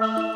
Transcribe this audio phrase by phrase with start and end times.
[0.00, 0.33] は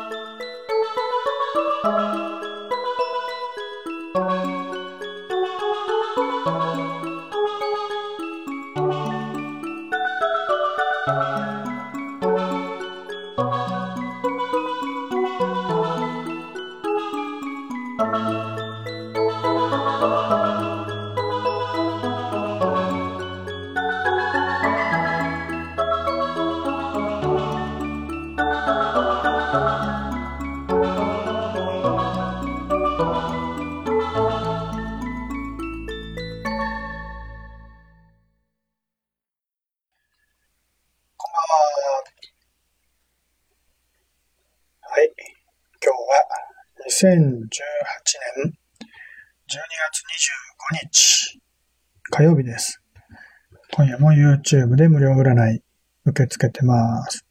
[54.49, 55.61] YouTube で無料占い
[56.05, 57.23] 受け付けてます。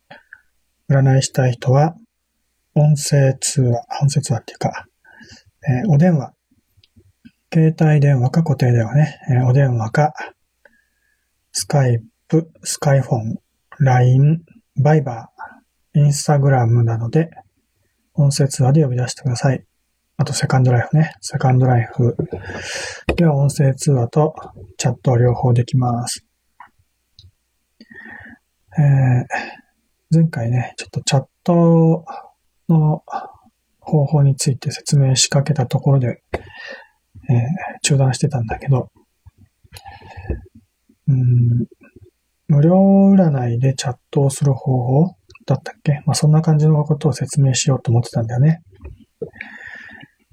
[0.89, 1.95] 占いしたい人は
[2.77, 4.87] 音声通話、音声通話っていうか、
[5.69, 6.33] えーお電話、
[7.53, 10.13] 携帯電話か固定電話ね、えーお電話か、
[11.51, 13.37] スカイプ、スカイフォン、
[13.81, 14.43] LINE、
[14.81, 17.31] バイバー、インスタグラムなどで
[18.15, 19.65] 音声通話で呼び出してください。
[20.19, 21.13] あと、セカンドライフね。
[21.21, 22.17] セカンドライフ
[23.17, 24.35] では音声通話と
[24.77, 26.28] チャット両方できます。
[28.79, 29.27] えー
[30.11, 32.07] 前回ね、ちょっとチャット
[32.71, 33.03] の
[33.79, 36.41] 方法について説明しかけたところで、えー
[37.83, 38.91] 中断してたんだけど、
[41.09, 41.67] うん
[42.47, 42.73] 無料
[43.13, 46.01] 占いでチャットをする方法だったっけ？
[46.07, 48.63] まあ、そんな感じのことを説明しようと思ってたんだよね。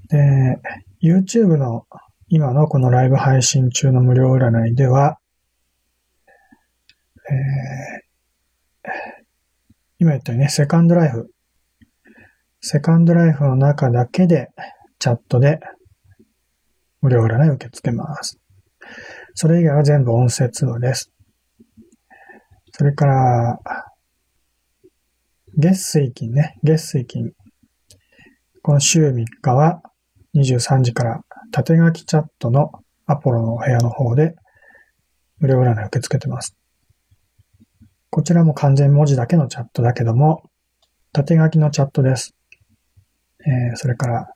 [0.07, 0.57] で、
[1.01, 1.85] YouTube の
[2.29, 5.17] 今のこのライブ配信中の無料占いでは、
[7.29, 8.05] えー
[9.99, 11.31] 今言ったようにね、セカンドライフ。
[12.59, 14.49] セカンドライフの中だけで
[14.99, 15.59] チャットで
[17.01, 18.39] 無料占いを受け付けます。
[19.35, 21.11] それ以外は全部音声通話です。
[22.72, 23.59] それから、
[25.57, 27.31] 月水金ね、月水金。
[28.61, 29.81] この週3日は
[30.35, 32.72] 23時から縦書きチャットの
[33.05, 34.34] アポロのお部屋の方で
[35.38, 36.57] 無料占いを受け付けてます。
[38.16, 40.50] こちらも完全文字だけのチャットだけども、
[41.12, 42.34] 縦書きのチャットです。
[43.46, 44.30] えーそれから、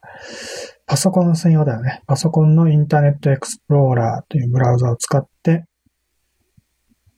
[0.85, 2.01] パソコン専用だよね。
[2.05, 5.63] パソコンのインターネットエクスプローラーというブラウザを使って、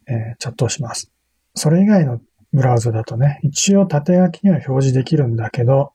[0.07, 1.11] えーチャットをします。
[1.55, 2.21] それ以外の
[2.53, 5.93] ブラウザだとね、一応縦書きには表示できるんだけど、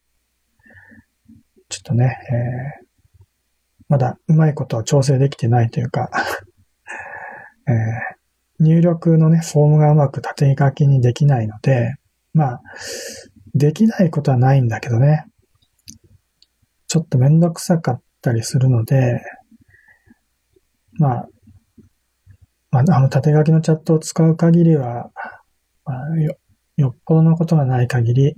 [1.69, 2.19] ちょっとね、
[2.81, 2.87] えー
[3.89, 6.11] まだうまいことは調整できてないというか、
[7.71, 8.16] えー
[8.59, 11.95] 入力のね、フォームがうまく縦書きにできないので、
[12.33, 12.61] まあ、
[13.55, 15.25] できないことはないんだけどね、
[16.89, 19.21] ちょっとめんどくさかったりするので、
[20.99, 21.29] まあ、
[22.71, 25.11] まあ、あの縦書きのチャットを使う限りは、
[25.85, 26.37] まあ、よ、
[26.77, 28.35] よっぽどのことがない限り、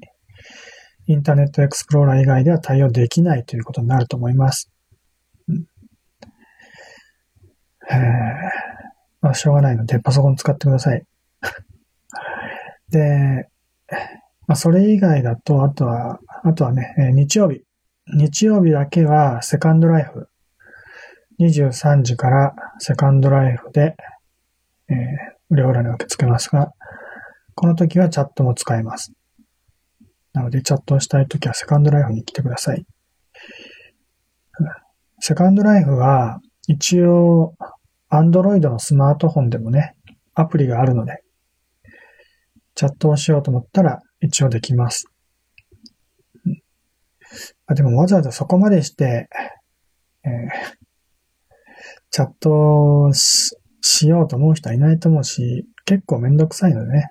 [1.07, 4.71] インターネットエクスプローラー以外では対応できないということになると思います。
[5.49, 5.67] うん。
[7.91, 8.68] え
[9.21, 11.05] まあ、しょうがないので、パソコン使ってください。
[12.91, 13.49] で、
[14.47, 17.63] まあ、それ以外だと、あとは、あとはね、えー日曜日。
[18.15, 20.29] 日曜日だけは、セカンドライフ。
[21.41, 23.97] 23時からセカンドライフで、
[24.89, 24.97] えー、
[25.51, 26.73] 無料占いを受け付けますが、
[27.55, 29.13] この時はチャットも使えます。
[30.33, 32.85] なので、チャットをしたい時はセカンドライフに来てください。
[35.21, 37.55] セカンドライフは、一応、
[38.11, 39.95] Android のスマートフォンでもね、
[40.35, 41.23] アプリがあるので、
[42.75, 45.07] チャットをしようと思ったら一応できます。
[47.67, 49.29] あでもわざわざそこまでして、
[50.25, 50.79] えー
[52.11, 57.07] チャットをししようと思う人はいないと思うし、結構めんどくさいのでね、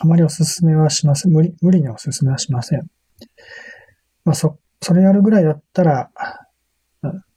[0.00, 1.32] あまりおすすめはしません。
[1.32, 2.80] 無理、無理におすすめはしません。
[4.24, 6.10] まあ、そ、それやるぐらいだったら、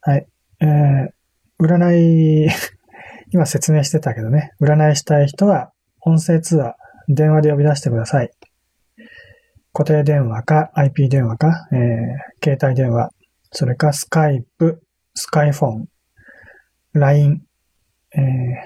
[0.01, 0.25] はい、
[0.62, 1.21] えー
[1.62, 2.50] 占い、
[3.31, 5.72] 今説明してたけどね、占いしたい人は
[6.02, 6.75] 音声通話、
[7.08, 8.31] 電話で呼び出してください。
[9.74, 11.78] 固定電話か IP 電話か、えー
[12.44, 13.12] 携帯電話、
[13.52, 14.81] それかスカイプ、
[15.13, 15.88] スカイフォン、
[16.94, 17.44] LINE、
[18.16, 18.19] え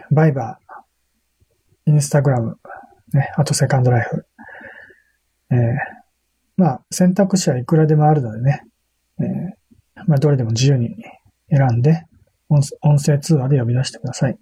[0.10, 2.58] ー、バイバー、インスタグラム、
[3.14, 4.26] ね、あとセカンドライフ。
[5.52, 5.60] えー
[6.56, 8.62] まあ、選択肢はいくらでもあるのでね、
[9.20, 10.96] えーまあ、どれでも自由に
[11.50, 12.06] 選んで、
[12.82, 14.38] 音声通話で呼び出してください。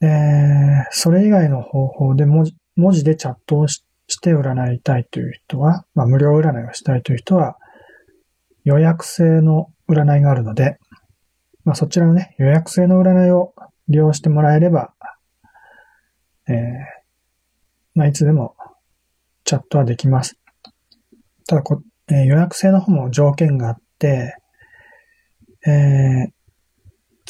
[0.00, 7.56] えそれ以外の方法で文字文字でチャットをしして占いたいという人は、まあ、無料占いをしたいという人は、
[8.64, 10.78] 予約制の占いがあるので、
[11.64, 13.54] まあ、そちらのね、予約制の占いを
[13.88, 14.92] 利用してもらえれば、
[16.48, 16.56] えー、
[17.94, 18.54] まあ、いつでも
[19.44, 20.38] チャットはできます。
[21.48, 24.36] ただこ、えー、予約制の方も条件があって、
[25.66, 26.30] えー、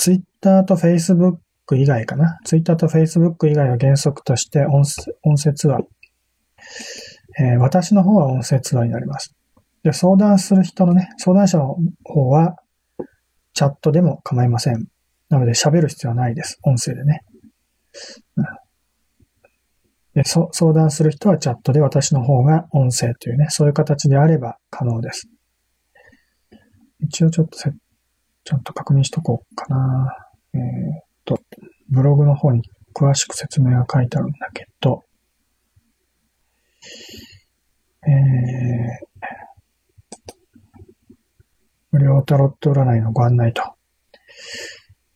[0.03, 1.37] Twitter と Facebook
[1.77, 2.41] 以外かな。
[2.45, 4.85] Twitter と Facebook 以外は原則として音
[5.37, 5.79] 声通話。
[7.39, 9.33] えー、私の方は音声通話になります。
[9.85, 12.57] で、相談する人のね、相談者の方は、
[13.55, 14.87] チャットでも構いません。
[15.29, 16.59] なので喋る必要はないです。
[16.65, 17.21] 音声でね。
[20.15, 25.29] でそ相談する人はチャットで私の方が音声というね、そういう形であれば可能です。
[27.01, 27.71] 一応ちょっとせ、
[28.45, 30.17] ちゃんと確認しとこうかな。
[30.55, 30.65] えー、っ
[31.25, 31.39] と、
[31.89, 32.63] ブログの方に
[32.95, 35.03] 詳しく説明が書いてあるんだけど、
[38.05, 38.13] えー、
[41.93, 43.63] 無料タロット占いのご案内と。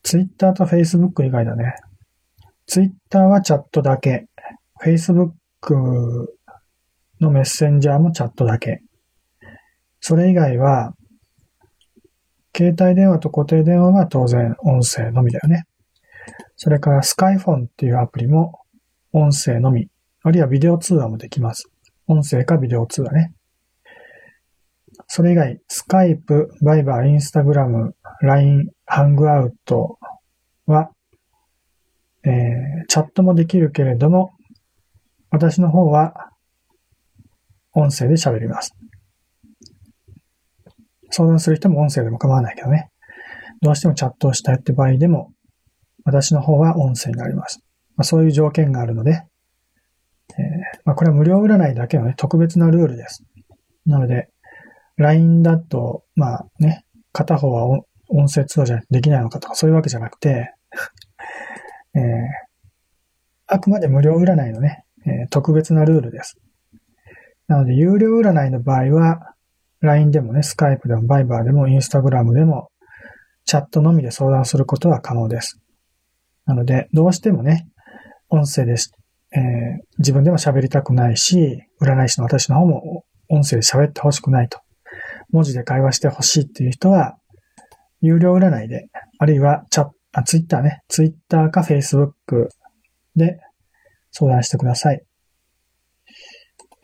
[0.03, 1.75] ツイッターとフェイスブック以外だね。
[2.67, 4.27] ツイッターはチャットだけ。
[4.85, 5.33] Facebook
[7.21, 8.83] のメッセンジャーもチャットだけ。
[10.01, 10.93] それ以外は、
[12.57, 15.65] 携帯電話と固定電話は当然音声のみだよね。
[16.57, 18.61] それからスカイフォンっていうアプリも
[19.13, 19.89] 音声のみ、
[20.23, 21.69] あるいはビデオ通話もできます。
[22.07, 23.33] 音声かビデオ通話ね。
[25.07, 29.99] それ以外、スカイプ、バイバー、インスタグラム、LINE、ハングアウト
[30.67, 30.91] は、
[32.25, 34.33] えー、チャットもできるけれども、
[35.31, 36.31] 私の方は
[37.73, 38.76] 音声で喋ります。
[41.11, 42.91] 相談する人も音声でも構わないけどね。
[43.63, 45.33] どうしてもチャットをしたいって場合でも、
[46.05, 47.61] 私の方は音声になります。
[47.97, 49.23] まあ、そういう条件があるので、
[50.39, 53.25] えー、まあ、これは無料占いだけのね、特別なルールです。
[53.87, 54.29] なので、
[54.97, 57.67] LINE だと、まあね、片方は
[58.09, 60.53] 音声通話じゃできないのかとかそういうわけじゃなくて、
[61.95, 62.03] えー、
[63.47, 66.39] あくまで無料占いのね、えー、特別なルールです。
[67.49, 69.36] なので、有料占いの場合は、
[69.81, 72.71] LINE でもね、Skype でも Viber でも Instagram でも、
[73.45, 75.61] チャットのみで相談することは可能です。
[76.47, 77.69] なので、どうしてもね、
[78.29, 78.93] 音声です。
[79.33, 79.41] えー、
[79.99, 84.61] 自分でも喋りたくないし、占い師の私の方も音声で喋ってほしくないと。
[85.31, 87.17] 文字で会話してほしいっていう人は、
[88.01, 88.89] 有料占いで、
[89.19, 92.49] あるいはチャット、ツイッターね、ツイッターかフェイスブック
[93.17, 93.39] で
[94.13, 95.03] 相談してください。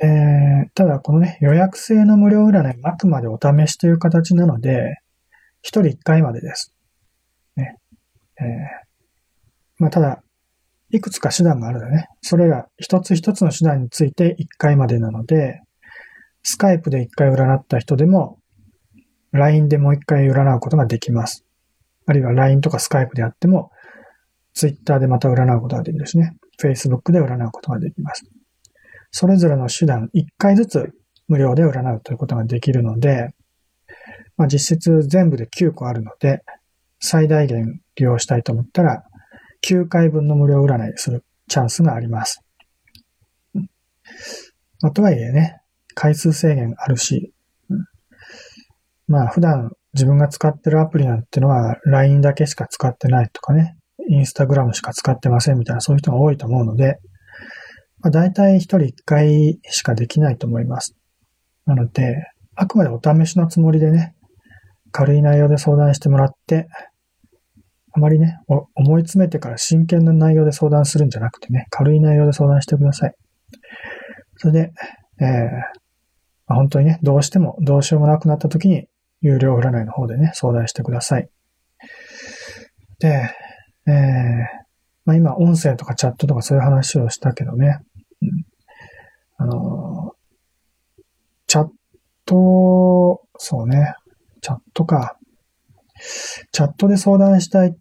[0.02, 4.96] えー、ただこのね、予約制の無料占いはあくまでお試しという形なので、
[5.62, 6.75] 一人一回までです。
[7.56, 7.78] ね。
[8.40, 8.46] えー、
[9.78, 10.22] まあ、ただ、
[10.90, 12.08] いくつか手段があるんだね。
[12.20, 15.62] それら一つ一つの手段について一回までなので、
[16.43, 18.38] スカイプで一回占った人でも、
[19.31, 21.46] LINE でもう一回占うことができます。
[22.06, 23.70] あるいは LINE とかスカイプであっても、
[24.52, 26.37] Twitter でまた占うことができるしね。
[26.60, 28.25] Facebook で占うことができます。
[29.12, 30.91] それぞれの手段1回ずつ
[31.29, 33.29] 無料で占うということができるので、
[34.37, 36.41] まあ、実質全部で9個あるので、
[36.99, 39.05] 最大限利用したいと思ったら、
[39.67, 42.41] 9回分の無料占いするチャンスがあります。
[44.81, 45.61] まあ、とはいえね、
[45.94, 47.32] 回数制限あるし、
[49.07, 53.76] まあ普段自分が使ってるアプリなんてのは LINE だけしか使ってないとかね、
[54.09, 56.99] インスタグラムしか使ってませんみたいなそういう人が多いと思うので、
[58.02, 60.94] まあ、大体一人一回しかできないと思います。
[61.66, 62.16] なので、
[62.54, 64.14] あくまでお試しのつもりでね、
[64.90, 66.68] 軽い内容で相談してもらって、
[67.92, 68.38] あまりね、
[68.75, 73.14] 思い詰めてから真剣な内容で相談するんじゃなくてね、軽い内容で相談してください。
[74.37, 74.73] それで、
[75.21, 75.26] えー、
[76.47, 78.87] まあ、本当にね、どうしてもどうしようもなくなった時に、
[79.21, 81.28] 有料占いの方でね、相談してください。
[82.99, 83.30] で、
[83.87, 83.92] えー、
[85.04, 87.78] まあ、今、音声とかチャットとかそういう話をしたけどね、
[89.38, 90.14] あの
[91.47, 91.69] チャッ
[92.25, 93.95] ト、そうね、
[94.41, 95.19] チャットか。
[96.50, 97.73] チャットで相談したいっ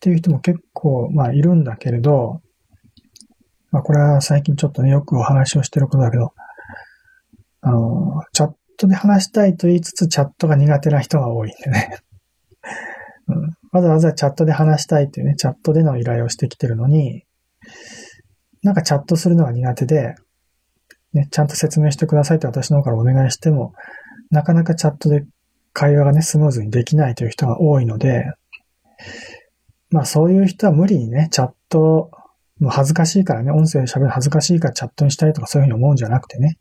[0.00, 2.40] ていう人も結構、まあ、いるんだけれど、
[3.70, 6.32] まあ、これは最近ちょっとね、よくお話をしてることだけど、
[7.60, 11.98] あの、チャットで話したいと言いつつ、チャットが苦手な人が多いんでね。
[13.28, 17.24] うん、わざわざチャットで話したいっていうね、チャットでの依頼をしてきてるのに、
[18.62, 20.14] なんかチャットするのが苦手で、
[21.12, 23.72] ね、ちゃんと説明してくださいって私の方からお願いしても、
[24.30, 25.24] なかなかチャットで
[25.72, 28.24] 会話がね、スムーズにできないという人が多いので、
[29.90, 32.10] まあそういう人は無理にね、チャット
[32.60, 36.58] もう恥ずかしいからね、音声喋る恥ずかしいからチャットにしたいとかそういうふうに思うんじゃなくてね、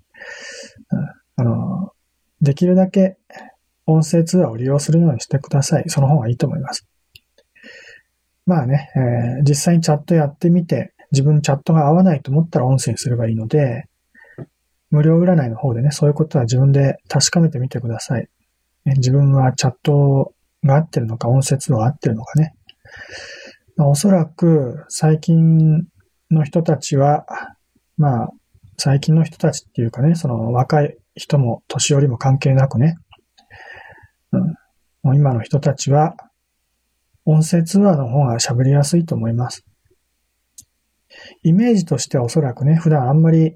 [1.38, 1.91] うん、あの、
[2.41, 3.18] できるだけ
[3.86, 5.84] 音声通話を利用するようにしてください。
[5.88, 6.88] その方がいいと思います。
[8.46, 13.85] まあね、えー、実際にチャットやってみて、自分チャットが合わないと思ったら音声にすればいいので、
[14.91, 18.27] 無料占いの方でね、そういうことは自分で確かめてみてください。
[18.85, 22.53] 自分はチャットが合ってるのか、音声通話が合ってるのかね。
[23.75, 25.87] ま、おそらく最近
[26.31, 27.25] の人たちは、
[27.97, 28.29] まあ、
[28.77, 32.95] 最近の人たちっていうかね、その若い人も年寄りも関係なくね、
[34.31, 34.41] うん、
[35.03, 36.15] もう今の人たちは、
[37.25, 39.65] 音声通話の方が喋りやすいと思います。
[41.43, 43.55] イメージとしてはおそらくね、普段あんまり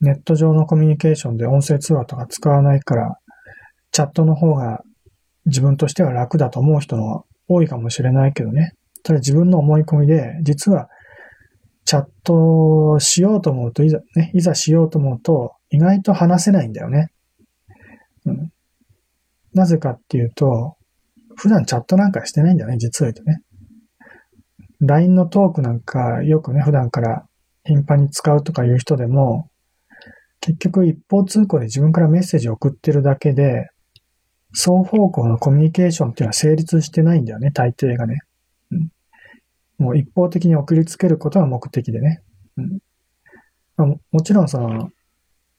[0.00, 3.18] ネット上のコミュニケーションで音声通話とか使わないから、
[3.92, 4.82] チャットの方が
[5.46, 8.72] 自分としては楽だと思う人の多いかもしれないけどね。
[9.02, 10.88] ただ自分の思い込みで、実は
[11.84, 17.08] チャットしようと思うと、いざ、ね、いざしようと思うと、意外と話せないんだよね。
[18.26, 18.52] うん。
[19.54, 20.76] なぜかっていうと、
[21.36, 23.40] 普段チャットなんかしてないんだよね、実は言うとね。
[24.80, 27.26] LINE のトークなんかよくね、普段から
[27.64, 29.50] 頻繁に使うとかいう人でも、
[30.40, 33.68] 結局一方通行で自分からメッセージを送ってるだけで、
[34.52, 38.18] 双方向のコミュニケーションっていうのは成立してないんだよね、大抵がね。
[38.70, 42.22] うん、もう一方的に送りつけることが目的でね。
[42.56, 42.78] うん
[43.76, 44.90] まあ、もちろんその、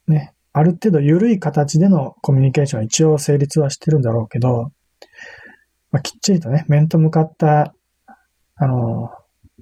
[0.08, 4.72] ね、ある程度緩い形でのコミュニケーションは一応成立はしてるんだろうけど、
[5.92, 7.74] まあ、きっちりとね、面と向かった、
[8.60, 9.10] あの、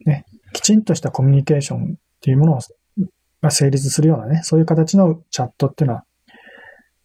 [0.05, 2.59] ね、きちんとしたコミュニケーションっていうもの
[3.41, 6.03] が成立するようなね、そういう形のチャットっていうのは、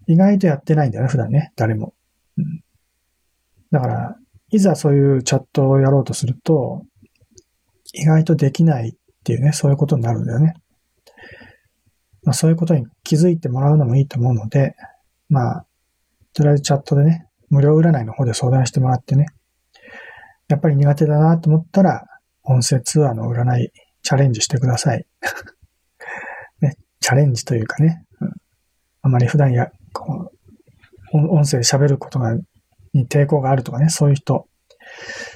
[0.06, 1.94] 意外とやってないんだよね、普段ね、誰も。
[3.70, 4.16] だから、
[4.50, 6.82] いざそういうチャットをやろうとすると、
[7.92, 8.92] 意外とできないっ
[9.24, 10.54] ていうね、そういうことになるんだよね。
[12.24, 14.76] まあ、そういうことに気づいてもらうのもいいと思うので、
[15.28, 15.66] まあ、
[16.34, 19.26] とりあえずチャットでね、無料占いの方で相談してもらってね、
[20.52, 22.04] やっぱり苦手だなと思ったら、
[22.42, 25.06] 音声ツアーの占いチャレンジしてください。
[26.60, 28.32] ね、チャレンジというかね、うん、
[29.00, 30.30] あまり普段や、こ
[31.14, 32.36] う、音声喋ることが、
[32.92, 34.46] に抵抗があるとかね、そういう人、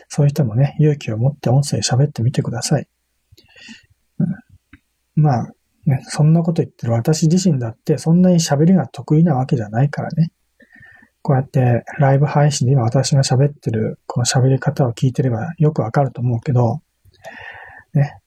[0.09, 2.87] そういう人もね、勇気を持って音声喋ってみてください。
[4.19, 5.53] うん、まあ、
[5.87, 10.33] ね、そんなこと言ってる私自身だってそんなに喋りが得意なわけじゃないからね。
[11.27, 16.83] こうやってライブ配信で今私が喋ってるこの喋り方を聞いてればよくわかると思うけど、
[17.95, 18.21] ね、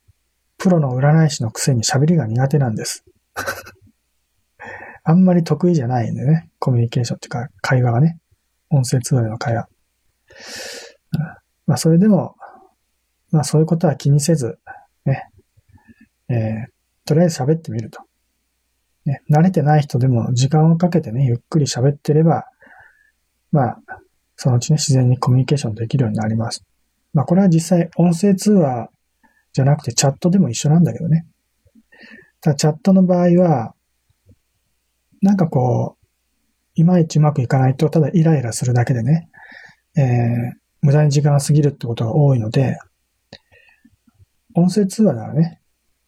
[0.58, 3.06] プロの占い師のくせに喋りが苦手なんです。
[5.06, 8.20] あんまり得意じゃないんでね、コミュニケーションっていうか会話がね、
[8.70, 9.70] 音声通話での会話。
[11.66, 12.36] まあそれでも、
[13.32, 14.60] まあそういうことは気にせず、
[15.06, 15.30] ね、
[16.28, 16.72] えー
[17.06, 18.02] とりあえず喋ってみると。
[19.06, 22.44] ね、慣れてない人でも時間をかけてね、ゆっくり喋ってれば、
[23.52, 23.82] まあ、
[24.36, 26.64] そのうちね、自然にコミュニケーションできるようになります。
[27.14, 28.90] まあ、これは実際、音声通話
[29.54, 31.26] じゃなくてチャットでも一緒なんだけどね。
[32.42, 33.74] ただ、チャットの場合は、
[35.22, 36.06] なんかこう、
[36.76, 39.30] いまいちうまくいかないと、ただイライラするだけでね、
[39.98, 40.06] えー、
[40.82, 42.78] 無駄に時間が過ぎるってことが多いので、
[44.56, 45.60] 音声通話ならね、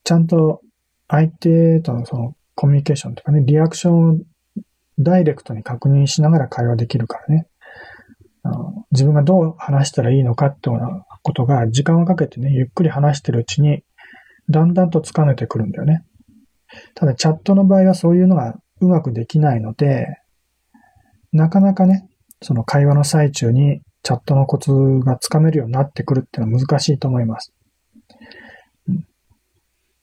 [0.04, 0.62] ちゃんと
[1.08, 4.18] 相手とのそのコミュニケーションとかね、リアクションを
[5.04, 7.48] ダイレクトに確認しながら会話できるからね。
[8.44, 13.84] あの自分がどう話したらいいのかってようなことが時間をかけてね、ゆっくり話してるうちに、
[14.50, 16.04] だんだんとつかめてくるんだよね。
[16.96, 20.08] ただチャットの場合はそういうのがうまくできないので、
[21.32, 22.08] なかなかね、
[22.42, 24.72] その会話の最中にチャットのコツ
[25.06, 27.54] がつかめるようになってくるっていうのは難しいと思います。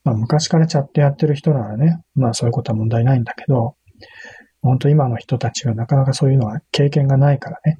[0.03, 3.75] まあ昔からチャットやってる人ならね、まあそういうことは問題ないんだけど、
[4.61, 7.77] 本当今の人たちはなかなかそういうのは経験がないからね、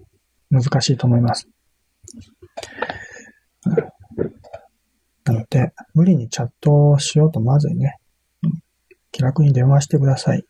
[0.50, 1.48] 難しいと思います。
[5.26, 7.98] なので、無理にチャットをしようとまずにね、
[9.12, 10.44] 気楽に電話してください。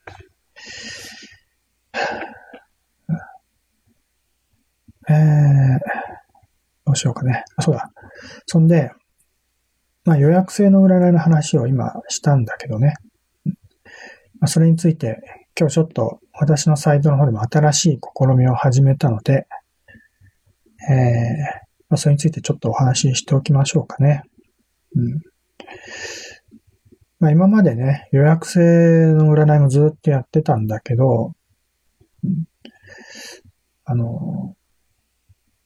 [5.09, 5.79] えー、
[6.85, 7.43] どうしようかね。
[7.55, 7.91] あ、そうだ。
[8.45, 8.91] そんで、
[10.05, 12.93] まあ予約制の占いの話を今したんだけどね。
[14.39, 15.19] まあ、それについて
[15.59, 19.45] 今日ちょっと私のサイトの方でも新しい試みを始めたので、
[20.89, 20.95] えー、
[21.89, 24.23] まあ、それについてちょっとお話ししておきましょうかね。
[24.95, 25.19] うん。
[27.19, 28.59] まあ今までね、予約制
[29.13, 31.33] の占いもずっとやってたんだけど、
[32.23, 32.45] うん、
[33.83, 34.55] あの、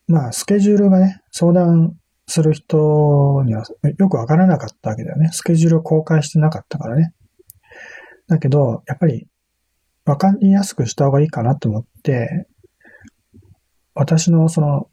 [0.07, 1.95] まあスケジュールがね、相談
[2.25, 3.63] する人には
[3.99, 5.29] よくわからなかったわけだよね。
[5.33, 7.13] スケジュールを公開してなかったからね。
[8.27, 9.27] だけど、やっぱり
[10.05, 12.47] わかりやすくした方がいいかなと思って、
[13.95, 14.89] 私のその、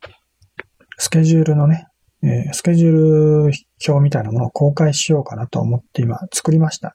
[0.99, 1.87] スケジュールのね、
[2.23, 3.53] えー、スケジュール
[3.89, 6.95] 表みたいなものを公開しようかなと思って今作りました。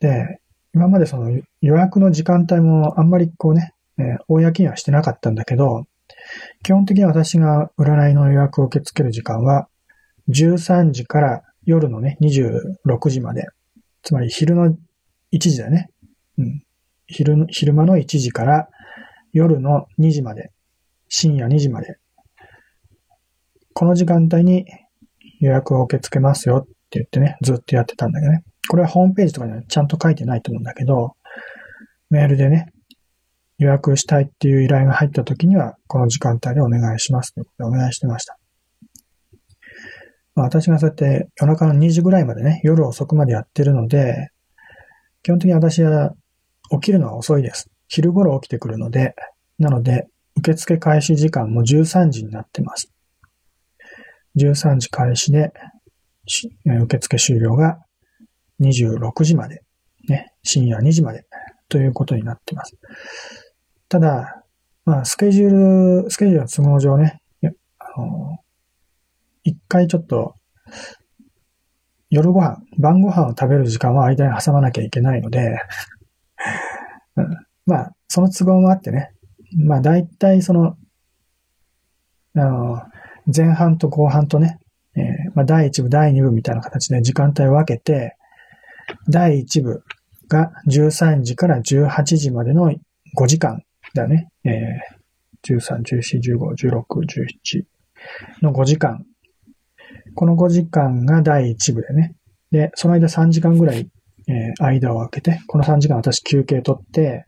[0.00, 0.40] で、
[0.74, 1.30] 今までその
[1.62, 5.86] 予約の時間帯もあんまりこうね、えー、公にはしてなかったんだけど、
[6.62, 9.68] 基本的に私が占いの予約を受け付ける時間は、
[10.28, 13.46] 13時から夜のね、26時まで、
[14.02, 14.76] つまり昼の
[15.32, 15.90] 1時だよね。
[16.38, 16.62] うん。
[17.06, 18.68] 昼昼間の1時から
[19.32, 20.50] 夜の2時まで、
[21.08, 21.98] 深夜2時まで、
[23.72, 24.66] この時間帯に
[25.40, 28.42] 予約を受け付けますよって言ってね、ずっとやってたんだけどね。
[28.68, 31.14] これはホームページとかにはちゃんと書いてないと思うんだけど、
[32.10, 32.72] メールでね、
[33.58, 38.38] 予約したいっていう依頼が入った時には、この時間帯でお願いしますということでお願いしてました。
[40.34, 44.28] まあ、私がそうやって夜中の2時ぐらいまでね、夜遅くまでやってるので、
[45.22, 46.14] 基本的に私は
[46.70, 47.70] 起きるのは遅いです。
[47.88, 49.14] 昼頃起きてくるので、
[49.58, 50.06] なので、
[50.36, 52.92] 受付開始時間も13時になってます。
[54.36, 55.52] 13時開始で、
[56.82, 57.78] 受付終了が
[58.60, 59.62] 26時まで、
[60.08, 61.24] ね、深夜2時まで
[61.68, 62.76] ということになってます。
[63.88, 64.44] ただ、
[64.84, 67.20] まあ、スケジュール、スケジュールの都合上ね、
[67.78, 68.38] あの、
[69.42, 70.34] 一回ちょっと、
[72.10, 75.58] 夜ご飯、晩ご飯を食べる時間は間に挟まなきゃいけないので
[77.66, 79.10] まあ、その都合もあってね、
[79.56, 80.76] まあ、大体その、
[82.34, 82.82] あの、
[83.34, 84.58] 前半と後半とね、
[84.96, 88.16] えー、まあ、第1部、第2部みたいな形で時間帯を分けて、
[89.08, 89.82] 第1部
[90.28, 92.70] が13時から18時までの
[93.16, 93.62] 5時間
[93.94, 94.28] だね。
[94.44, 97.64] えー、13、14、15、16、17
[98.42, 99.04] の5時間。
[100.14, 102.14] この5時間が第1部でね。
[102.50, 103.88] で、その間3時間ぐらい、
[104.28, 107.24] えー、間を空けて、この3時間私休憩取って、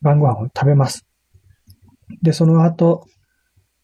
[0.00, 1.06] 晩ご飯を食べます。
[2.22, 3.04] で、その後、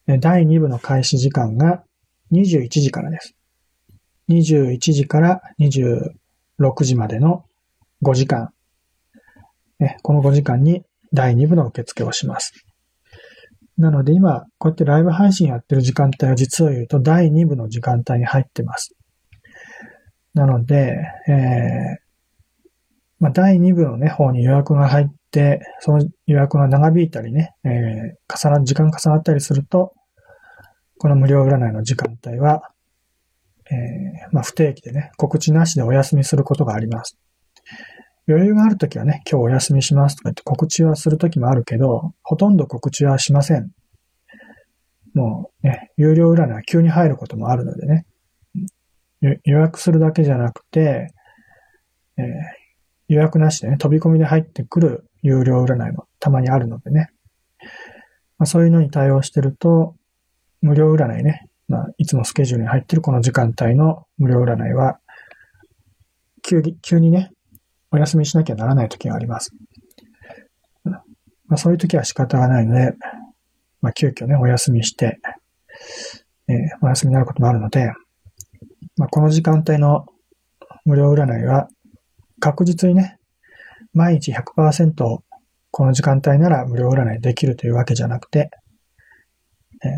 [0.07, 1.83] 第2部の開始時間が
[2.31, 3.35] 21時からです。
[4.29, 7.45] 21時から26時までの
[8.03, 8.49] 5時間。
[10.01, 12.53] この5時間に第2部の受付をします。
[13.77, 18.95] なので今、こうやってライブ配信やってる時間帯は実を言うと第2部の時間帯に入ってます。
[20.33, 20.97] なので、
[21.27, 22.04] えー、
[23.19, 29.93] まあ、第2部のね、方に予約が入って、その予約が長引いたりね、えー、重な、時間重なったりすると、
[30.97, 32.61] この無料占いの時間帯は、
[33.71, 37.17] えー、まあ、不定期でね、告知なしでお休みすることがあります。
[38.27, 43.69] 余裕があるときはね、今日お休みしますとか言って告知はするときもあるけど、ほとんど告知はしません。
[45.13, 48.05] もうね、有料占いは急に入ることもあるのでね、
[49.21, 51.07] 予約するだけじゃなくて、
[52.17, 52.25] えー、
[53.07, 57.09] 予約なしでね、飛び込みで入ってくる有料占いもたまにあるのでね、
[58.37, 59.95] まあ、そういうのに対応してると、
[60.61, 64.99] 無料占いね、まあ、いつもスケジュールに入ってるこの時間帯の無料占いは、
[66.41, 67.31] 急に、急にね、
[67.91, 69.51] お休みしなきゃならない時があります。
[71.47, 72.93] まあ、そういう時は仕方がないので、
[73.81, 75.19] まあ、急遽ね、お休みして、
[76.47, 77.91] えー、お休みになることもあるので、
[78.97, 80.05] まあ、この時間帯の
[80.85, 81.67] 無料占いは、
[82.39, 83.19] 確実にね、
[83.93, 84.93] 毎日100%
[85.71, 88.49] この時間帯なら無料占いできるというわけじゃなくて、
[89.83, 89.91] えー、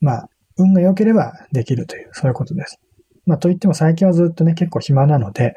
[0.00, 2.80] まあ、運が良ければできるという、そういうことです。
[3.26, 5.54] まあ、といっても最近はずっとね、結構暇なので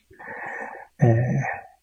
[1.00, 1.14] えー、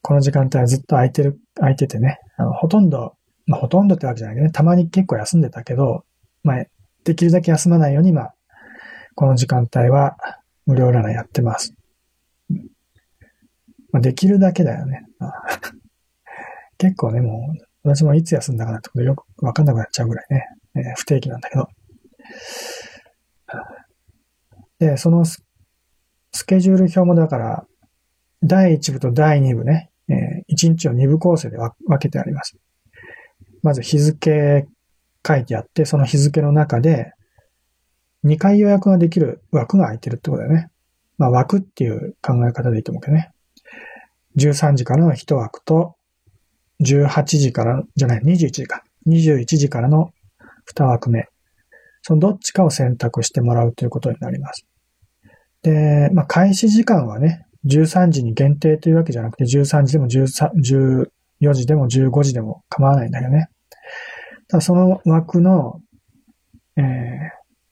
[0.01, 6.05] この時間帯はずっと空いてる、空いててね、あの、ほとんど、まあ、ほとんどってわけじゃないけどね、たまに結構休んでたけど、
[6.43, 6.65] まあ、
[7.03, 8.35] できるだけ休まないように、まあ、
[9.13, 10.17] この時間帯は
[10.65, 11.75] 無料占いやってます。
[13.93, 15.05] まあ、できるだけだよね。
[16.77, 21.67] 結構ね、もう、私もいつ休んだかなってことよくわかんなくなっちゃうぐらいね、えー、不定期なんだけど。
[24.79, 25.37] で、そのス
[26.45, 27.65] ケジュール表もだから、
[28.41, 32.57] 第1部と第2部ね、えー、1日を2部構成で分けてあります。
[33.61, 34.65] まず日付
[35.25, 37.11] 書いてあって、その日付の中で、
[38.25, 40.69] 2回予約ができる枠が空いてるってことだよね。
[41.17, 43.32] まあ枠っていう考え方でいいと思うけどね。
[44.37, 45.95] 13時からの1枠と、
[46.81, 48.83] 18時から、じゃない、21時か。
[49.07, 50.11] 21時からの
[50.73, 51.27] 2枠目。
[52.01, 54.65] そのどっちかを選択してもらうということになります。
[55.61, 61.07] で、まあ開始時間はね、13時に限定というわけじゃなくて、13時でも14
[61.53, 63.47] 時でも15時でも構わないんだよね。
[64.49, 65.79] ただその枠の、
[66.75, 66.83] えー、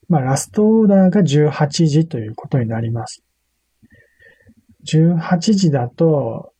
[0.08, 3.22] まあ、ラストオーダーが18時ということになります。
[4.86, 6.52] 18時だと、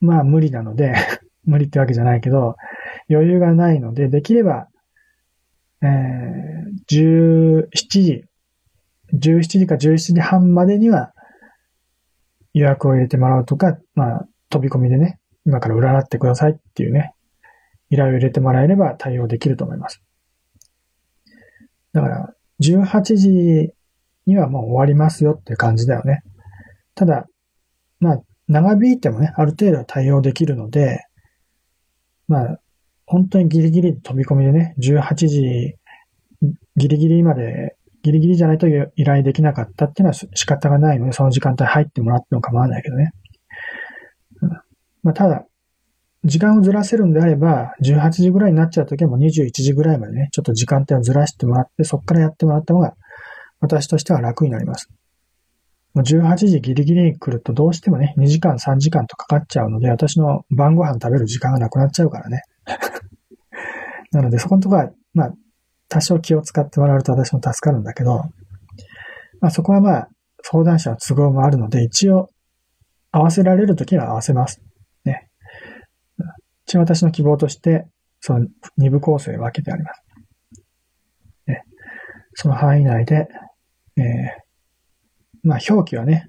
[0.00, 0.94] まあ無理なので
[1.44, 2.56] 無理ってわけじゃないけど、
[3.08, 4.68] 余裕がないので、できれば、
[5.82, 8.24] えー、17時、
[9.14, 11.12] 17時か17時半までには
[12.54, 17.12] 予約を入れてもらうとか、まあ、飛び込みでね、今から占ってくださいっていうね、
[17.90, 20.02] 依頼を入れてもらえれば対応できると思います。
[21.92, 23.72] だから、18時
[24.26, 26.22] にはもう終わりますよっていう感じだよね。
[26.96, 27.26] ただ、
[28.00, 31.04] まあ、長引いてもね、ある程度は対応できるので、
[32.26, 32.60] まあ、
[33.06, 35.76] 本当にギリギリ飛び込みでね、18時
[36.76, 43.12] ギリギリまで、ギリギリじゃないと依頼できなかったっていうのは仕方がないので、その時間帯入ってもらっても構わないけどね。
[44.42, 44.50] うん、
[45.02, 45.44] まあ、ただ、
[46.24, 52.94] 時間をずらせるんであれば、18時ぐらいになっちゃうときはもう21時ぐらいまでね、ちょっと時間帯をずらしてもらって、そこからやってもらった方が、
[53.60, 54.90] 私としては楽になります。
[56.02, 62.42] 18時ギリギリに来るとどうしてもね、2時間3時間とかかっちゃうので、私の晩ご飯食べる時間がなくなっちゃうからね。
[64.12, 65.34] なので、そこのところは、まあ、
[65.88, 68.24] 多少気を使ってもらうと私も助かるんだけど、
[69.40, 70.08] まあそこはまあ、
[70.42, 72.30] 相談者の都合もあるので、一応、
[73.10, 74.60] 合わせられるときは合わせます。
[75.04, 75.28] ね。
[76.66, 77.86] 一応私の希望として、
[78.20, 80.02] その二部構成分けてあります。
[81.46, 81.62] ね。
[82.34, 83.28] その範囲内で、
[83.96, 84.45] えー、
[85.46, 86.28] まあ表記はね、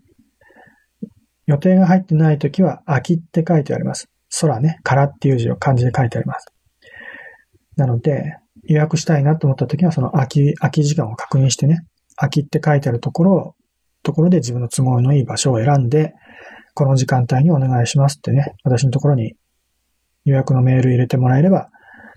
[1.47, 4.09] 予定が入ってないときは、秋って書いてあります。
[4.41, 6.45] 空ね、空っていう字を漢字で書いてあります。
[7.77, 11.79] なので、予約したいなと思った時は、その空き、時間を確認してね、
[12.15, 13.55] 空きって書いてあるところを、
[14.03, 16.13] ところで自分の都合のいい場所を選んで、
[16.75, 19.33] この時間帯にお願いしますってね、私のところに
[20.25, 21.69] 予約のメール入れてもらえれば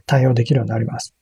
[0.04, 1.14] 対応できるようになります。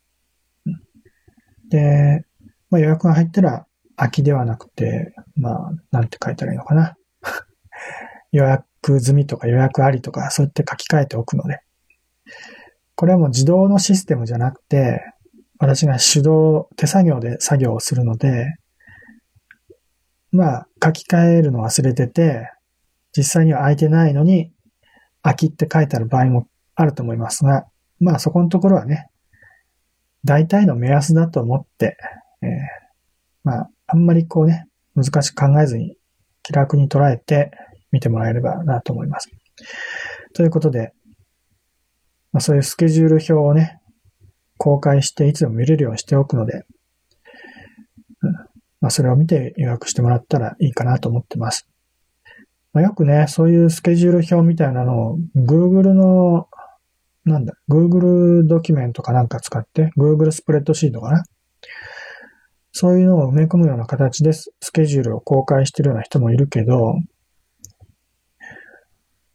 [1.70, 2.24] で、
[2.70, 3.67] まあ、予約が入ったら
[3.98, 6.96] 空きではなくて、まあ、なんて書いたらいいのかな。
[8.30, 11.60] 予約済みとか予約ありとか、そうやって書き換えておくので。
[12.94, 15.02] これはもう自動のシステムじゃなくて、
[15.58, 18.54] 私が手動、手作業で作業をするので、
[20.30, 22.48] まあ、書き換えるの忘れてて、
[23.16, 24.52] 実際には空いてないのに、
[25.22, 27.66] 空きって書いてある場合もあると思いますが、
[27.98, 29.08] まあそこのところはね、
[30.24, 31.96] 大体の目安だと思って、
[32.42, 32.48] えー、
[33.42, 35.96] まあ、あんまりこうね、難しく考えずに
[36.42, 37.50] 気楽に捉えて
[37.90, 39.30] 見てもらえればなと思います。
[40.34, 40.92] ということで、
[42.32, 43.80] まあ、そういうスケジュール表をね、
[44.58, 46.64] 公開していつでも見れるようにしておくので、
[48.80, 51.66] まあ、それを見て予約してもらったらいいかなと思ってます。
[52.72, 56.48] まあ、よくね、そういうスケジュール表みたいなのを Google の、
[57.24, 61.24] なんだ、Google ドキュメントかなんか使って、Google スプレッドシートかな。
[62.80, 66.94] そういうのを埋め込むような形でスケジュールを公開してるような人もいるけど、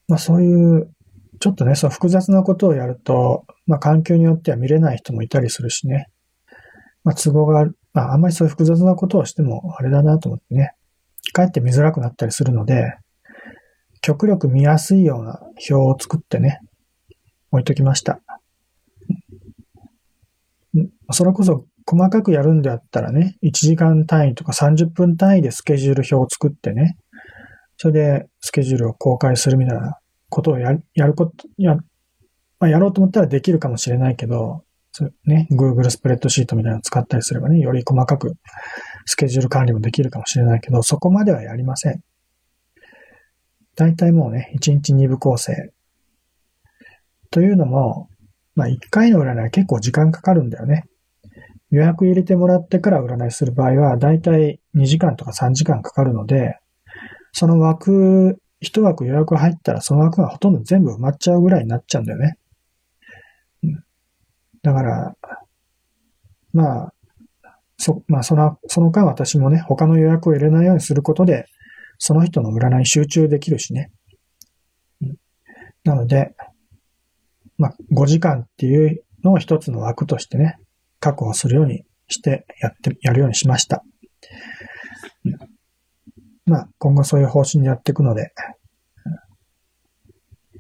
[0.08, 0.90] まあそういう
[1.42, 6.08] ちょっとね、その複雑なことをやると、まあ環境によっては見れない人もいたりするしね。
[7.04, 7.78] まあ都合がある。
[7.92, 10.72] まああんまりそういう複雑なことをしてもあれだなと思ってね。
[11.34, 12.94] かえって見づらくなったりするので、
[14.00, 16.60] 極力見やすいような表を作ってね、
[17.52, 18.22] 置いときました。
[21.12, 26.98] それこそ細かくやるんであったらね、1時間単位とか30分単位でスケジュール表を作ってね、
[27.78, 29.98] それでスケジュールを公開するみたいな
[30.30, 31.82] ことをややること、や、ま
[32.68, 34.64] あ、やろうと思ったらできるかもしれないけど、
[35.26, 38.36] ね、Google スプレッドシートみたいなのを使ったりすればね、より細かく
[39.06, 42.02] スケジュール管理もできるかもしれないけど、そこまではやりません。
[43.76, 45.74] 大体もうね、1日2部構成。
[47.32, 48.08] というのも、
[48.56, 50.86] まあ1回の占いは結構時間かかるんだよね。
[51.74, 56.60] 予約入れてもらってから占いする場合は、大体2時間とか3時間かかるので、
[57.32, 62.38] その枠一枠予約入ったらその枠がほとんど全部埋まっちゃうぐらいになっちゃうんだよね。
[63.64, 63.84] うん、
[64.62, 65.16] だから、
[66.54, 66.94] まあ、
[67.80, 71.48] そ、まあその、その間私もね、他の予約を入れないようにすることで、
[71.98, 73.92] その人の占いに集中できるしね。
[75.02, 75.16] うん、
[75.84, 76.36] なので、
[77.58, 80.60] まあ5時間っていうのを一つの枠としてね、
[81.04, 83.84] 確保するようにしてやって、やるようにしました。
[86.46, 88.32] まあ、今後そういう方針でやっていくので、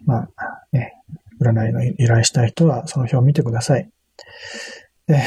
[0.05, 0.27] まあ、
[0.73, 0.91] ね、
[1.39, 3.89] 占いの依頼したい人はその表を見てください。
[5.07, 5.23] で、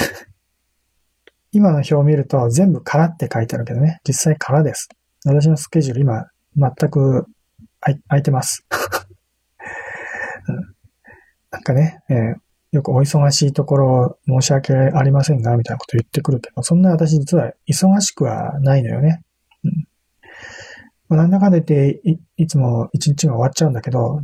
[1.51, 4.91] 今の表を見ると全部空って書いてあるけどね、実際空です。
[5.25, 6.27] 私のスケジュール今
[6.57, 7.25] 全く
[7.81, 8.67] 空いてます。
[11.51, 12.35] なんかね、えー、
[12.73, 19.23] よくお忙しいところ申し訳ありませんが、みたいなこと言ってくるけど、そんな私実は忙しくはないのよね。
[19.65, 19.89] うん。
[21.09, 24.21] まあ、なんだかんだ言ってい、いつも一日が終わっちゃうんだけど、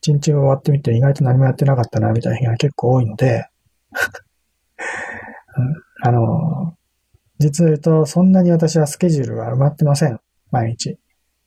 [0.00, 3.46] 一日終わってみて意外と何もやってなかったな、みたいな日が結構多いので、
[5.56, 6.74] うん、あの、
[7.38, 10.20] 実を言うと、そんなに私はスケジュールは埋まってません。
[10.50, 10.98] 毎日。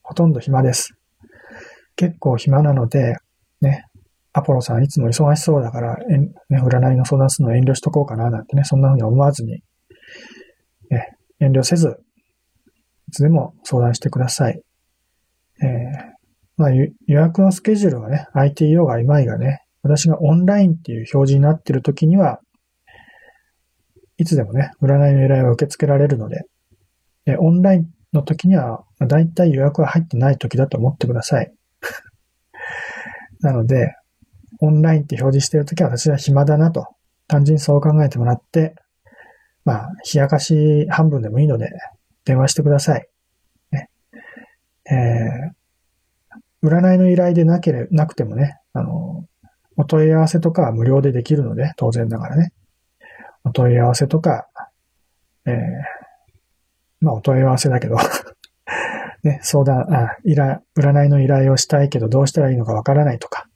[0.02, 0.96] ほとんど暇です。
[1.96, 3.18] 結構暇なので、
[3.62, 3.86] ね、
[4.34, 9.62] アポロさんいつも忙しそうだから、えね、占いの相談するの遠慮しとこうかななんてね、そんな風に思わずに、
[10.90, 11.98] ね、遠慮せず、
[13.10, 14.60] いつでも相談してください。
[15.62, 16.14] えー、
[16.58, 22.40] まあ、予約のスケジュールはね、ITO がいまいがね、私がオンラインっていう表示になっている時には、
[24.18, 26.42] いつでもね、占いの依頼を受け付けられるので、
[27.26, 31.54] でオンラインの時には、だいたい予約が入ってない時だと思ってください。
[33.42, 33.94] なので、
[34.64, 36.88] オンラインって表示してるときは私は暇だなと、
[37.28, 38.76] 単純にそう考えてもらって、
[39.66, 41.70] まあ、冷やかし半分でもいいので、
[42.24, 43.06] 電話してください。
[43.74, 43.90] ね。
[44.90, 49.26] えー、占いの依頼でなければ、なくてもね、あの、
[49.76, 52.54] お問い合わせとかは無料でできるので、当然ながらね。
[53.44, 54.48] お問い合わせとか、
[55.46, 55.56] えー、
[57.02, 57.98] まあ、お問い合わせだけど
[59.24, 63.50] ね、相談、あ、依頼、占いの依頼をしたいけどどうしたらいいのかわからないとか、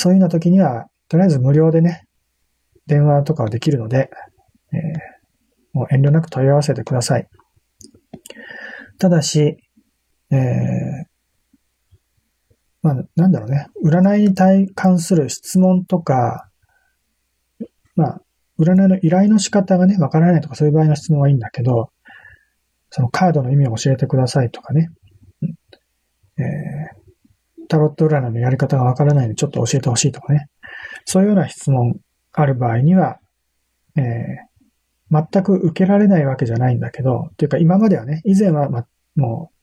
[0.00, 2.06] そういうような時には、とりあえず無料でね、
[2.86, 4.08] 電話とかはできるので、
[4.72, 4.80] えー、
[5.74, 7.28] もう遠慮なく問い合わせてください。
[8.98, 9.58] ただし、
[10.30, 10.38] えー、
[12.80, 16.48] まあ、なんだろうね、占いに対関する質問とか、
[17.94, 18.22] まあ、
[18.58, 21.90] 占いの依頼の仕方がね、わからないとかそういう場合の質問はいいんだけど、
[22.88, 24.88] そのカードの意味を教えてくださいとかね。
[26.38, 26.44] えー、
[27.70, 30.48] タロット占いのやり方がわからないのでちょっと教えてほしいとかね。
[31.04, 31.94] そういうような質問
[32.32, 33.20] ある場合には、
[33.96, 39.56] えー、全く受けられないわけじゃないんだけど、っていうか今まではね、以前は、ま、もう、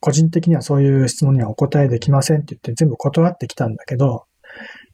[0.00, 4.24] 個人的にはそういう質問にはお答えできませんって言って全部断ってきたんだけど、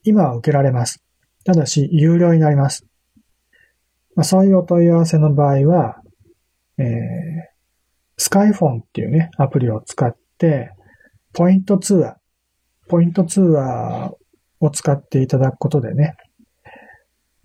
[0.02, 1.04] 今は受けられます。
[1.44, 2.84] ただし、有料になります。
[4.16, 6.00] まあ、そういうお問い合わせの場合は、
[6.78, 6.86] えー、
[8.16, 10.72] スカイフォンっていうね、アプリを使って、
[11.32, 12.19] ポイント通話、
[12.90, 14.12] ポイント通話
[14.58, 16.16] を使っていただくことでね、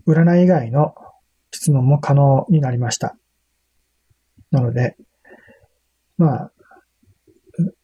[0.07, 0.95] 占い以外の
[1.51, 3.15] 質問も可能になりました。
[4.49, 4.97] なので、
[6.17, 6.51] まあ、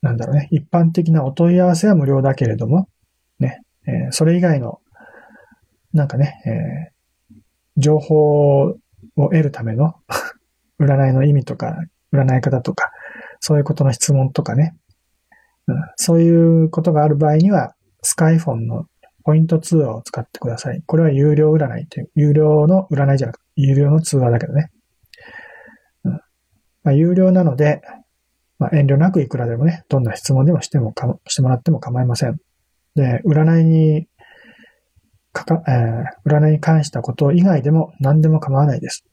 [0.01, 2.89] なんだろうね、一般的なお問い合わせは無料だけれども、
[3.39, 4.79] ね、えー、それ以外の、
[5.93, 7.41] なんかね、えー、
[7.77, 8.79] 情報を
[9.15, 9.93] 得るための
[10.81, 11.77] 占いの意味とか、
[12.11, 12.91] 占い方とか、
[13.39, 14.75] そういうことの質問とかね、
[15.95, 18.85] そういうことがある場合には、スカイフォンの
[19.23, 20.81] ポイント通話を使ってください。
[20.85, 24.71] これは有料占いっていう、有料の占いじゃなくて、有料の通話だけどね。
[26.05, 26.19] うんま
[26.85, 27.81] あ、有料なので、
[28.57, 32.37] まあ、遠慮なくいくらでもね、どんな質問でもしてもか、してもらっても構いません。
[32.95, 34.07] で、占いに
[35.33, 39.05] かか、えー、占いに関したこと以外でも何でも構わないです。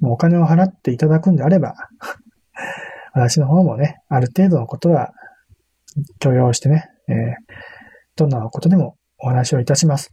[0.00, 1.74] もうお金を払っていただくんであれば
[3.14, 5.12] 私の方もね、ある程度のことは
[6.18, 7.16] 許容してね、えー、
[8.16, 10.12] どんなことでもお話をいたします。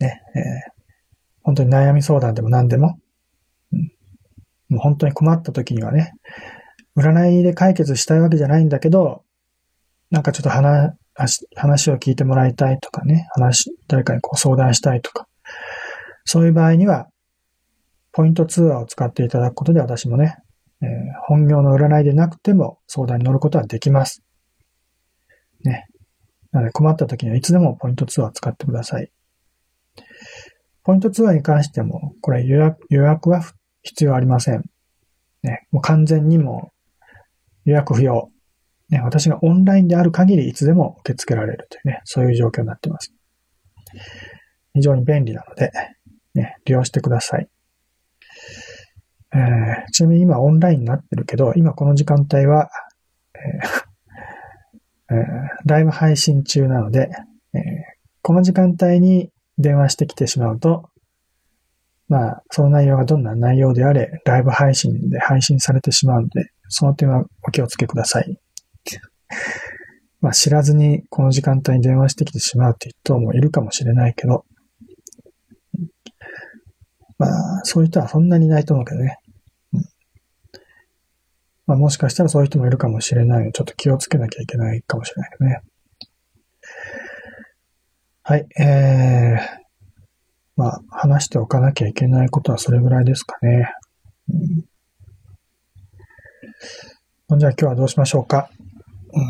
[0.00, 0.42] ね、えー、
[1.42, 2.98] 本当に悩み相談でも何でも、
[3.72, 3.80] うん、
[4.68, 6.12] もう本当に困った時にはね、
[6.96, 9.22] 占いで解決したいわけじゃないんだけど、
[10.10, 10.94] なんかちょっと話、
[11.54, 15.26] 話を聞いてもらいたいとかね、話、誰かにこう相談したいとか、
[16.24, 17.08] そういう場合には、
[18.12, 20.36] ポイント通話を使っていただくことで私もね、
[20.82, 20.88] えー、
[21.26, 24.22] 本業の占いでなくても相談に乗ることはできます。
[25.68, 25.86] ね。
[26.52, 29.10] なので困った時にはいつでもポイントツアー使ってください。
[30.84, 33.42] ポイントツアーに関しても、これ予約予約は
[33.82, 34.64] 必要ありません。
[35.42, 36.72] ね、もう完全にも
[37.64, 38.30] 予約不要。
[38.88, 43.12] ね、私がオンラインである限りいつでも受け付けられるというね、そういう状況になっています。
[44.74, 45.72] 非常に便利なので、
[46.34, 47.48] ね、利用してください。
[49.34, 52.70] えー、ちなみに今オンラインになってるけど、今この時間帯は、
[53.34, 53.85] えー
[55.10, 55.18] えー、
[55.66, 57.10] ライブ配信中なので、
[57.54, 57.62] えー、
[58.22, 60.90] この時間帯に電話してきてしまうと、
[62.08, 68.38] まあ、その内容がどんな内容であれ、ライブ配信で配信されてしまうので、その点はお気をつけください。
[70.20, 74.44] まあ、知らずにこの時間帯に電話してきてしまうっていう人もいるかもしれないけど、
[77.18, 79.18] まあ、そういう人はそんなにいないと思うけどね。
[81.66, 85.62] まあ、もしかしたらそういう人もいるかもしれないので、ちょっと気をつけなきゃいけないかもしれないね。
[88.22, 89.40] はい、えー、
[90.56, 93.72] まあ、話しておかなきゃいけないことはそれぐらいですかね。
[97.28, 98.48] うん、じゃあ今日はどうしましょうか。
[99.12, 99.22] うん、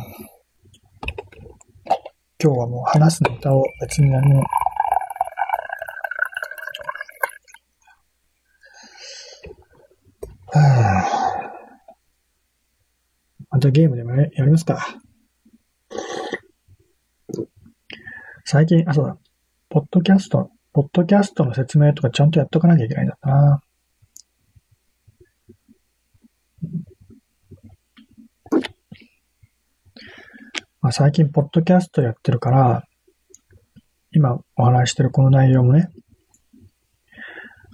[2.43, 4.45] 今日はもう話すネタを別に何も
[13.57, 14.99] またゲームでもやりますか。
[18.45, 19.17] 最近、あ、そうだ。
[19.71, 23.63] ポッドキャスト、ポッドキャストの説明とかちゃんとやっとかなきゃいけないんだな。
[30.83, 32.85] まあ、最近、ポッドキャストやってるから、
[34.13, 35.89] 今お話してるこの内容もね、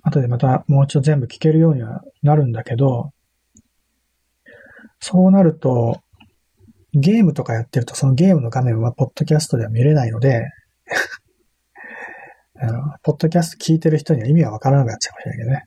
[0.05, 3.11] 後でまたもう一度全部聞けるようにはなるんだけど、
[5.05, 6.01] そうなると、
[6.95, 10.49] ゲームとかやってるとそのゲームの画面はポッドキャストでは見れないので、
[12.55, 15.67] あの、ポッドキャスト聞いてる人には意味がわからなくなっちゃうかもしれない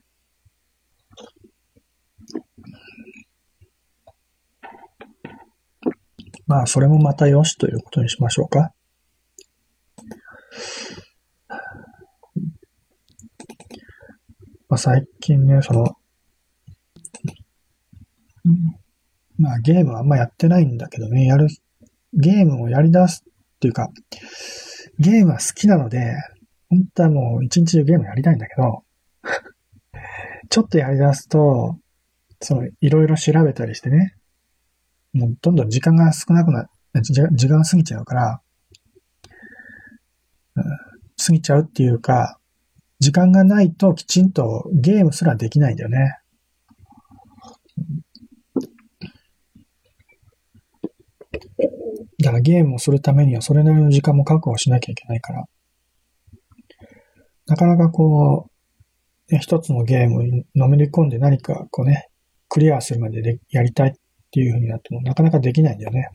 [6.46, 8.72] まあ、それもまたよしということにしましょうか。
[14.70, 15.84] まあ、最近ね、その、
[19.38, 21.48] まあ、ゲームはあんまやってないんだけどね、やる、
[22.14, 23.90] ゲームをやり出すっていうか、
[24.98, 26.14] ゲームは好きなので、
[26.68, 28.84] 本当はもう一日中ゲームやりたいんだけど、
[30.48, 31.78] ちょっとやり出すと、
[32.40, 34.14] その、いろいろ調べたりしてね、
[35.12, 36.68] もうどんどん時間が少なくな、
[37.02, 38.40] 時間が過ぎちゃうから、
[40.56, 40.64] うん、
[41.16, 42.38] 過ぎちゃうっていうか、
[42.98, 46.18] 時間がないときちんとゲームすらできないんだよね。
[52.26, 55.44] だからゲームをするためにはそれなりの時間も確保しなきゃいけないから。
[57.46, 58.50] なかなかこ
[59.30, 62.08] う、ね一つのゲームにのめり込んで何かこうね、
[62.48, 63.92] クリアするまででやりたいっ
[64.32, 66.08] ていう風になってもなかなかできないんだよね。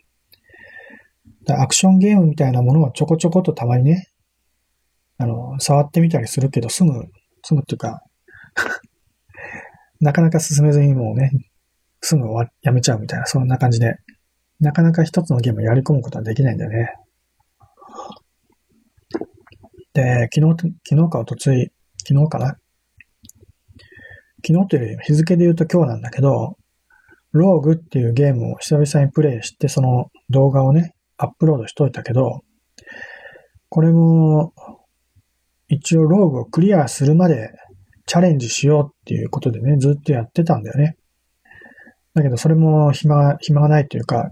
[1.45, 4.09] だアクションゲームみたいなものはちょこちょことたまにね、
[5.17, 6.91] あの、触ってみたりするけど、すぐ、
[7.41, 8.01] すぐっていうか
[10.01, 11.31] なかなか進めずにもうね、
[12.01, 13.95] すぐ終わやめちゃうみたいな、そんな感じで、
[14.61, 16.93] なかなか一つのゲームをやり込むことはできないんだよね。
[19.93, 21.71] で、昨日、昨日かおとつい、
[22.07, 22.55] 昨日かな？
[24.47, 26.57] 昨日というより日付で言うと今日なんだけど、
[27.31, 32.41] ローグっていうゲームを久々にプレイして、その動画をね、アップロードしといたけど、
[33.69, 34.53] これも、
[35.67, 37.49] 一応ローグをクリアするまで
[38.05, 40.97] チャレンジしようっていうことでね、ずっとやってたんだよね。
[42.13, 44.31] だけど、それも暇が、暇がないというか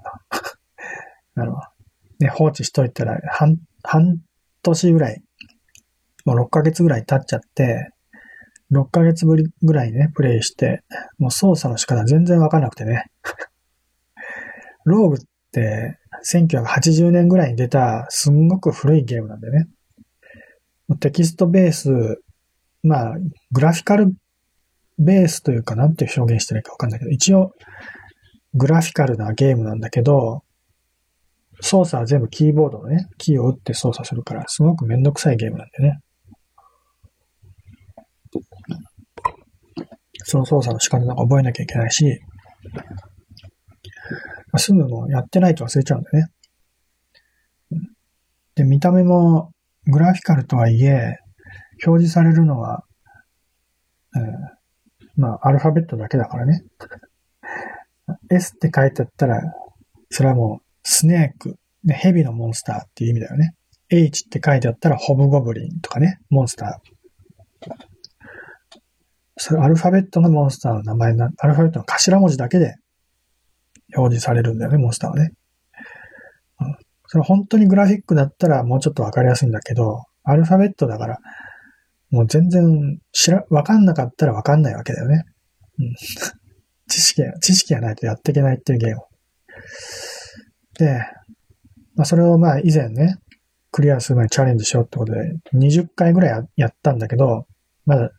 [1.35, 1.55] あの、
[2.19, 4.17] ね、放置しといたら、半、半
[4.63, 5.23] 年ぐらい
[6.25, 7.89] もう6ヶ月ぐらい経っちゃって、
[8.71, 10.83] 6ヶ月ぶりぐらいね、プレイして、
[11.17, 13.05] もう操作の仕方全然わかんなくてね。
[14.85, 15.19] ローグっ
[15.51, 19.67] て1980年ぐらいに出たすんごく古いゲームなんでね。
[20.99, 22.21] テキストベース、
[22.83, 23.15] まあ、
[23.51, 24.13] グラフィカル
[24.99, 27.53] ベースというかなんて表現してるかわかんないけど、一応、
[28.53, 30.43] グラフィカルなゲームなんだけど、
[31.61, 35.99] 操作は全部キーボードのね、キーを打って操作するから、すごくめんどくさいゲームなんでね。
[40.23, 42.19] その操作の仕方なんか覚えなきゃいけないし、
[44.51, 46.31] まあ、すぐもやってないと忘れちゃうんだよね。
[48.55, 49.51] で、見た目も
[49.85, 51.17] グラフィカルとはいえ、
[51.85, 52.83] 表示されるのは、
[54.15, 54.58] えー、
[55.19, 56.63] まあ、アルファベットだけだからね。
[58.31, 59.41] S って書いてあったら、
[60.09, 63.53] それはもう、スネーク、ね、ヘビのモンスターっていう意味だよね。
[63.89, 67.71] H って書いてあったら、ホブゴブリンとかね、モンスター。
[69.35, 72.75] それアルファベットのモンスターの名前な、アルファベットの頭文字だけで
[73.97, 75.33] 表示されるんだよね、モンスターはね。
[76.61, 76.75] うん。
[77.07, 81.19] それ本当にグラフィックだったらもうちょっとわかりやすいんだけど、アルファベットだから、
[82.11, 85.23] もう全然知ら、わかんなかったらわかんないわけだよね。
[85.79, 85.95] うん。
[86.89, 89.01] 知識が、知識がないとやっていけないっていうゲーム。
[90.77, 90.99] で、
[91.95, 93.17] まあそれをまあ以前ね、
[93.71, 95.19] クリアする前にチャレンジしようってことで、
[95.53, 97.45] 20回ぐらいやったんだけど、
[97.85, 98.09] まだ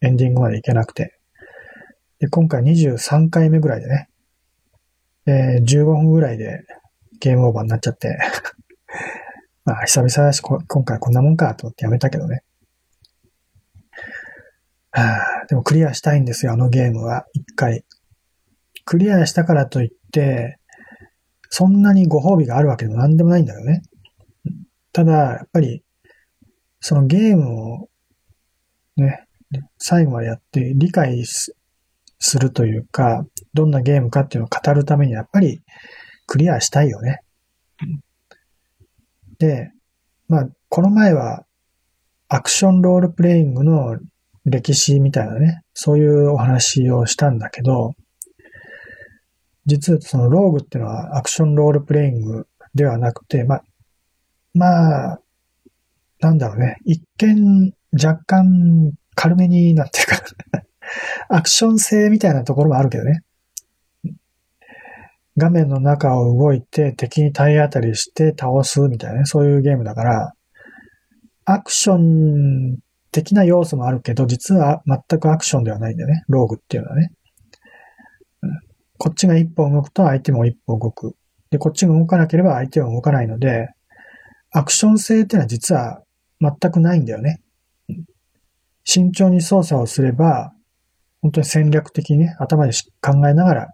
[0.00, 1.18] エンディングまでいけなくて。
[2.18, 4.08] で、今回23回目ぐらいでね、
[5.26, 6.64] えー、15分ぐらいで
[7.20, 8.16] ゲームオーバーになっちゃって
[9.64, 12.42] まあ、久々だし、今回こんなもんかと思ってやめたけどね。
[14.92, 17.26] はあ、でもクリアしたいんですよ、あのゲームは。
[17.32, 17.84] 一回。
[18.84, 20.58] クリアしたからといって、
[21.48, 23.82] そんなにご褒美があるわけでも何でもないんだよね。
[24.92, 25.82] ただ、やっぱり、
[26.80, 27.88] そのゲームを
[28.96, 29.26] ね、
[29.78, 31.54] 最後までやって理解す
[32.38, 35.62] るというか、どんなゲームかっていうのを語るためにやっぱり
[36.26, 37.20] クリアしたいよね。
[39.38, 39.72] で、
[40.28, 41.44] まあ、この前は
[42.28, 43.98] アクションロールプレイングの
[44.44, 47.92] 歴史みたいなね、そういうお話をしたんだけど、
[49.66, 53.64] 実はそのローグっていうのはアクションロールプレイングではなくて、まあ、
[54.54, 55.20] まあ、
[56.20, 60.16] なんだろうね、一見若干軽めになってるか
[60.52, 60.64] ら
[61.28, 63.22] アクション性みたいなところもあるけどね。
[65.38, 70.32] 画面の中を動いて敵に体当たりして倒すみたいなね、そういうゲームだから、
[71.44, 72.78] アクション
[73.12, 76.24] 的な要素もあるけど、実は全くアクションではないんだよね。
[76.28, 77.12] ローグっていうのはね。
[78.98, 81.14] こっちが一歩動くと相手も一歩動く。
[81.50, 83.68] で、こっちが動かなければ相手は動かないので、
[84.50, 86.02] アクション性っていうのは実は
[86.40, 87.40] 全くないんだよね。
[88.84, 90.52] 慎重に操作をすれば、
[91.20, 93.70] 本当に戦略的にね、頭で考えながら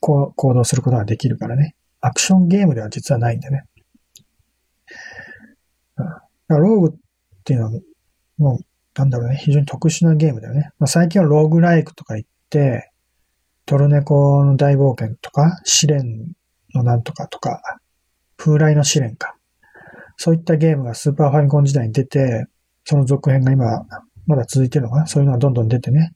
[0.00, 1.74] こう行動することができるからね。
[2.00, 3.62] アクションゲームでは実はないんだよね。
[6.48, 6.98] ローグっ
[7.44, 7.80] ていうのは
[8.38, 8.64] もう、
[8.98, 10.70] なんだろうね、非常に特殊なゲームだよね。
[10.78, 12.90] まあ、最近はローグライクとか言って、
[13.66, 16.32] トルネコの大冒険とか、試練
[16.74, 17.60] のなんとかとか、
[18.36, 19.36] 風来の試練か。
[20.16, 22.46] そういったゲームがスーパーファミコン時代に出て、
[22.84, 23.84] その続編が今、
[24.26, 25.06] まだ続いてるのかな？
[25.06, 26.12] そういうのがどんどん出てね。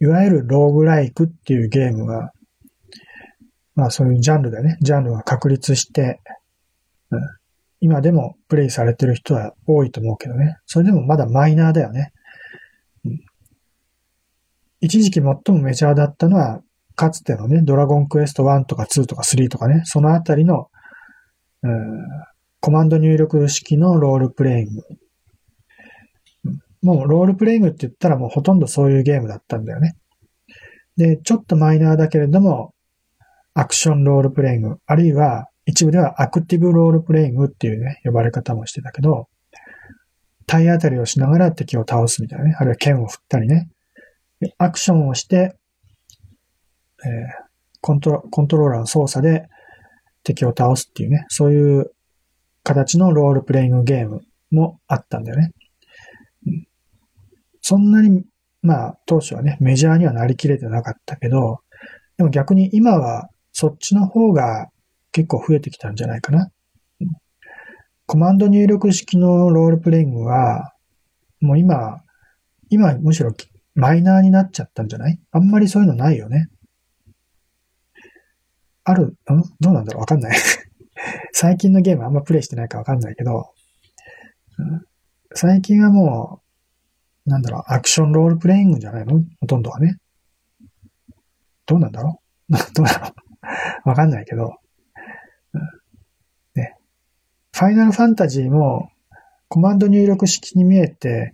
[0.00, 2.32] いわゆるローグライクっていうゲームが、
[3.74, 6.20] まあそういうジャンルでね、ジャンルが確立して、
[7.10, 7.20] うん、
[7.80, 10.56] 今でもプレイされてる人は多いと思うけどね。
[10.66, 12.12] それでもまだマイナーだよね。
[13.04, 13.20] うん、
[14.80, 16.60] 一時期最もメジャーだったのは、
[16.94, 20.68] かつてのね、ドラゴンクエスト1とか2とか3とかね、そのあたりの、
[21.62, 21.72] うん、
[22.60, 24.82] コマンド入力式のロールプレイング。
[26.82, 29.96] もうロールプレイングって言ったらもうほとんどそういうゲームだったんだよね。
[30.96, 32.72] で、ちょっとマイナーだけれども、
[33.54, 39.28] アクションロールプレイング、あるいは一部ではアクティブロールプレイングっていうね、呼ばれ方もしてたけど、
[40.46, 43.68] 体当たりをしながら敵を倒すみたいなね、あるいは剣を振ったりね、
[44.58, 45.56] アクションをして、
[47.04, 47.46] えー、
[47.80, 49.48] コントロコントローラーの操作で
[50.22, 51.90] 敵を倒すっていうね、そういう
[52.62, 55.50] 形のロールプレイングゲームもあったんだよね。
[57.60, 58.24] そんなに、
[58.62, 61.58] まあ、当初はね、メジャーにはなりきれてなかったけど、
[62.16, 64.68] でも逆に今はそっちの方が
[65.16, 66.50] 結構増えてきたんじゃないかな。
[68.04, 70.74] コマンド入力式のロールプレイングは、
[71.40, 72.02] もう今、
[72.68, 73.32] 今むしろ
[73.74, 75.18] マイナーになっちゃったんじゃない？
[75.32, 76.48] あんまりそういうのないよね。
[78.84, 79.14] ある、ん？
[79.58, 80.00] どうなんだろう？
[80.02, 80.36] わかんない。
[81.32, 83.54] 最近のゲームあんまプレイしてないかわかんないけど、
[85.34, 86.42] 最近はも
[87.26, 89.22] う、なんだろう、アクションロールプレイングじゃないの？
[89.40, 89.96] ほとんどはね。
[91.64, 92.52] どうなんだろう？
[92.74, 93.14] どうなの
[93.86, 94.56] わかんないけど、
[97.56, 98.90] ファイナルファンタジーも
[99.48, 101.32] コマンド入力式に見えて、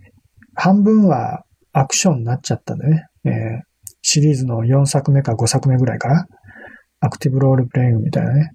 [0.55, 1.43] 半分は
[1.73, 3.07] アクションになっちゃったんだね。
[3.25, 3.31] えー、
[4.01, 6.25] シリーズの4作目か5作目ぐらいから、
[7.01, 8.51] アクティブロールプレイングみたいなね。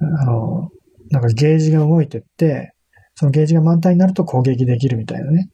[0.00, 0.70] あの、
[1.10, 2.74] なんかゲージが動いてって、
[3.14, 5.50] そのゲージが満タンになると攻撃できるみたいなね。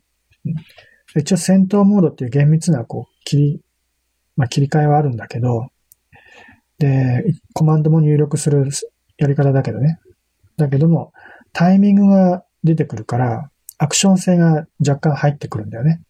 [1.18, 3.60] 一応戦闘モードっていう厳密なこう切り、
[4.36, 5.66] まあ、切り替えはあるんだけど、
[6.78, 8.70] で、コマンドも入力する
[9.18, 9.98] やり方だけどね。
[10.60, 11.12] だけども、
[11.52, 16.02] タイミングが出てくるから、アクション性が若干入ってくるんだよね。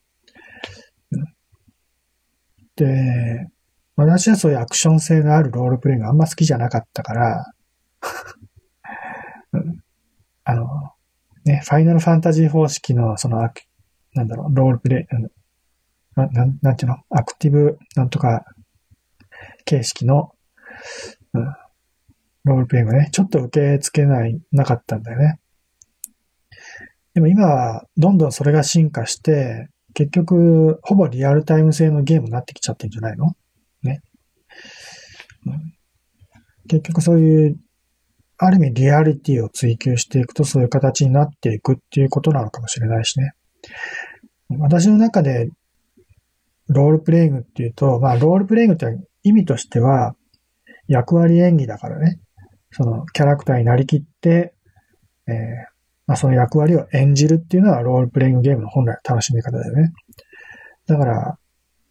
[2.77, 3.49] で、
[3.97, 7.45] 私はそういうアクション性があるロールプレイがあんま好きじゃなかったから
[10.45, 10.67] あの、
[11.45, 13.39] ね、ファイナルファンタジー方式の、その、
[14.15, 15.15] なんだろう、ロールプレイ、
[16.17, 16.99] ななんなんていうの？
[17.11, 18.45] アクティブなんとか
[19.65, 20.33] 形式の、
[21.35, 21.55] うん、
[22.45, 25.39] ロールプレイがね、ちょっと受け付けない、なかったんだよね。
[27.15, 33.35] でも今は、どんどんそれが進化して、結局、ほぼリアルタイム性のゲームになってきちゃってんじゃないの？
[33.83, 34.01] ね、
[36.69, 37.57] 結局そういう、
[38.39, 43.33] ある意味リアリティを追求していくとそういう形になっていくっていうことなのかもしれないしね。
[44.59, 45.51] 私の中で、
[46.69, 48.87] ロールプレイングっていうと、まあ、ロールプレイングって
[49.25, 50.15] 意味としては、
[50.87, 52.21] 役割演技だからね。
[52.73, 54.55] そのキャラクターになりきって、
[55.27, 55.35] えー、
[56.07, 59.93] まあ、その役割を演じるっていうのはロールプレイングゲームの本来の楽しみ方だよね。
[60.87, 61.39] だから、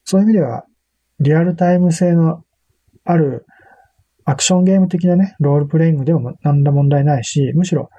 [0.03, 0.65] そういう意味では、
[1.19, 2.43] リアルタイム性の
[3.03, 3.45] ある
[4.25, 7.89] アクションゲーム的なね、ロールプレイングでも何ら問題ないし、むしろ、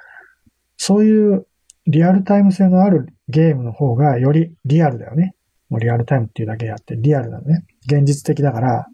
[0.77, 1.47] そういう
[1.87, 5.35] リアルタイム性のあるゲームの方がよりリアルだよね。
[5.69, 7.65] もうリアルタイムっていうだけであってリアルなのね。
[7.87, 8.87] 現実的だから、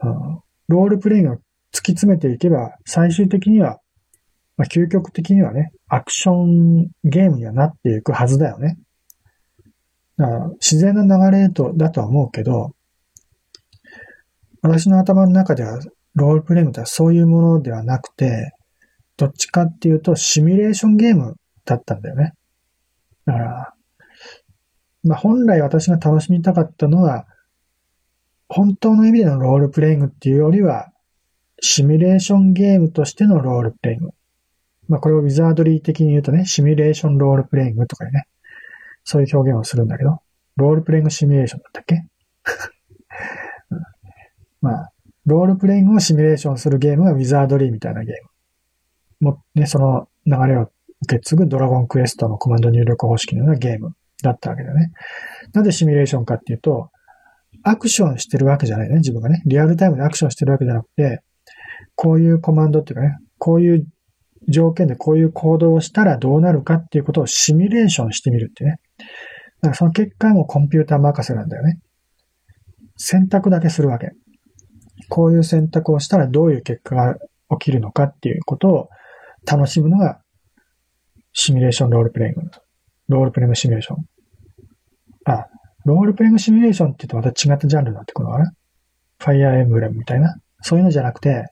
[0.00, 1.36] うん、ロールプレイングを
[1.76, 3.80] 突き詰めていけば、最終的には、
[4.56, 8.78] まあ、究極的にはね、アクションゲームにはなっていくはずだよね。
[10.16, 12.70] だから自然な流れと、だとは思うけど、
[14.62, 15.78] 私の頭の中では、
[16.14, 18.52] ロールプレイングとはそういうものではなくて、
[19.18, 21.34] どっちかっていうと、シミュレーションゲーム
[21.66, 22.32] だったんだよね。
[23.26, 23.74] だから、
[25.04, 27.26] まあ本来私が楽しみたかったのは、
[28.48, 30.88] 本当の意味でのロールプレイングっていうよりは、
[31.60, 34.10] シミュレーションゲームとしてのロールプレイング。
[34.88, 38.26] まあこれをウィザードリー的に言うとね、シミュレーションロールプレイングとかね、
[39.04, 40.20] そういう表現をするんだけど、
[40.56, 42.06] ロールプレイングシミュレーションだったっけ、
[44.60, 44.92] まあ、
[45.24, 48.14] ロールプレイングをシミュレーションするゲームがウィザードリーみたいなゲー
[49.20, 49.32] ム。
[49.32, 50.70] も、ね、その流れを
[51.02, 54.92] 受け継ぐドラゴンクエストのコマンド入力方式のようなゲームだったわけだよね。
[55.52, 56.90] なぜシミュレーションかっていうと、
[57.62, 59.42] アクションしてるわけじゃないね、自分がね。
[59.46, 61.22] リアルタイムでアクションしてるわけじゃなくて、
[61.96, 63.86] こういうコマンドっていうかね、こういう
[64.48, 68.76] 条件でこういう行動をしたらどうなるかっていうことをシミュレーションしてみるってね。
[69.60, 71.80] だからその結果もコンピューター任せなんだよね。
[72.96, 74.10] 選択だけするわけ。
[75.08, 77.14] こういう選択をしたらどういう結果が
[77.58, 78.88] 起きるのかっていうことを
[79.46, 80.20] 楽しむのが
[81.32, 82.42] シミュレーションロールプレイング。
[83.08, 84.04] ロールプレイングシミュレーション。
[85.24, 85.46] あ、
[85.84, 88.52] ロールプレイングシミュレーションって言うとまた違ったジャンルになってくるのかな
[89.18, 90.36] ファイアーエンブレムみたいな。
[90.62, 91.46] そういうのじゃなくて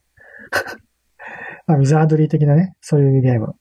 [1.66, 3.54] まあ、ウィザードリー的なね、そういうゲーム。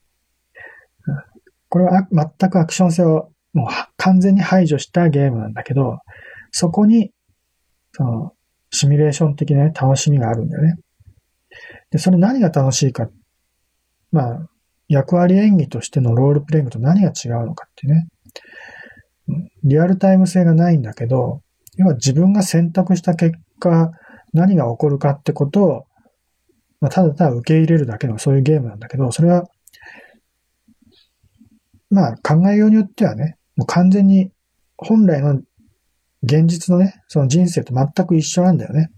[1.69, 3.67] これは全くアクション性をもう
[3.97, 5.99] 完全に排除したゲームなんだけど、
[6.51, 7.11] そこに、
[7.91, 8.33] その、
[8.71, 10.75] シミュレーション的な、ね、楽しみがあるんだよね。
[11.91, 13.07] で、それ何が楽しいか。
[14.11, 14.47] まあ、
[14.87, 18.07] 役割演技としてのロールプレイングと何が違うのかっていうね。
[19.63, 21.41] リアルタイム性がないんだけど、
[21.77, 23.91] 要は自分が選択した結果、
[24.33, 25.83] 何が起こるかってことを、
[26.83, 29.45] まあ、ただただ受け入れるだけのそういうゲームなんだけど、それは、
[31.89, 34.31] まあ考えようによってはね、もう完全に
[34.75, 35.39] 本来の
[36.23, 38.89] 現実のね、その人生と全く一緒なんだよね。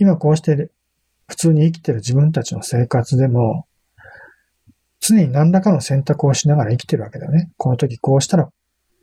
[0.00, 0.68] 今こうして
[1.28, 3.68] 普通に生きてる自分たちの生活でも、
[4.98, 7.52] 常に何らかの選択をしながら生きてるわけだよね。
[7.56, 8.48] この時こうしたら、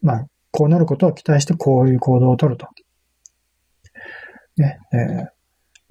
[0.01, 2.67] まあ、こうなることを期待してこういう行動をとると。
[4.57, 5.27] ね、えー、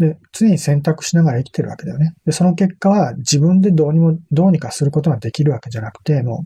[0.03, 2.13] で、常に選択しながら生きてるわけだよね。
[2.27, 6.45] で、その結果は自分でどうにも、どうにかすることができるわけじゃなくて、も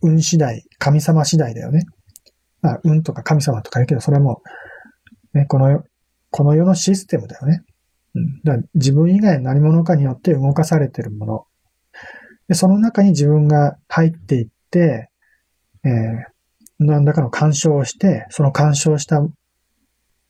[0.00, 1.84] う、運次第、神様次第だよね。
[2.62, 4.40] まあ、運とか神様とか言うけど、それはも
[5.34, 5.84] う、ね、この世、
[6.30, 7.60] この世のシステムだよね。
[8.14, 8.40] うん。
[8.42, 11.44] だから自分以外の何者かによって動かされてるもの。
[12.48, 15.10] で、その中に自分が入っていって、
[15.84, 15.90] えー、
[16.78, 19.32] 何らかの干渉をして、その干渉したも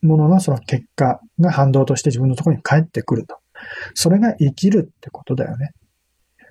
[0.02, 3.38] もののその結果が反動として自分のところに返ってくると。
[3.94, 5.70] それが生きるってことだよね。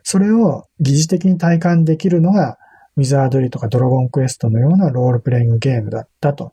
[0.04, 2.58] それを疑似的に体感できるのが、
[2.95, 6.52] ウィザードリーとかドラゴンクエストのようなロールプレイングゲームだったと。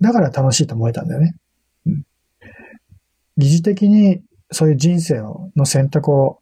[0.00, 1.34] だから楽しいと思えたんだよね。
[1.86, 2.02] うん、
[3.36, 5.20] 疑似的にそういう人生
[5.56, 6.40] の選択を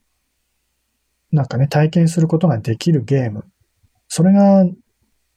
[1.33, 3.45] なんかね、体験することができるゲーム。
[4.09, 4.65] それが、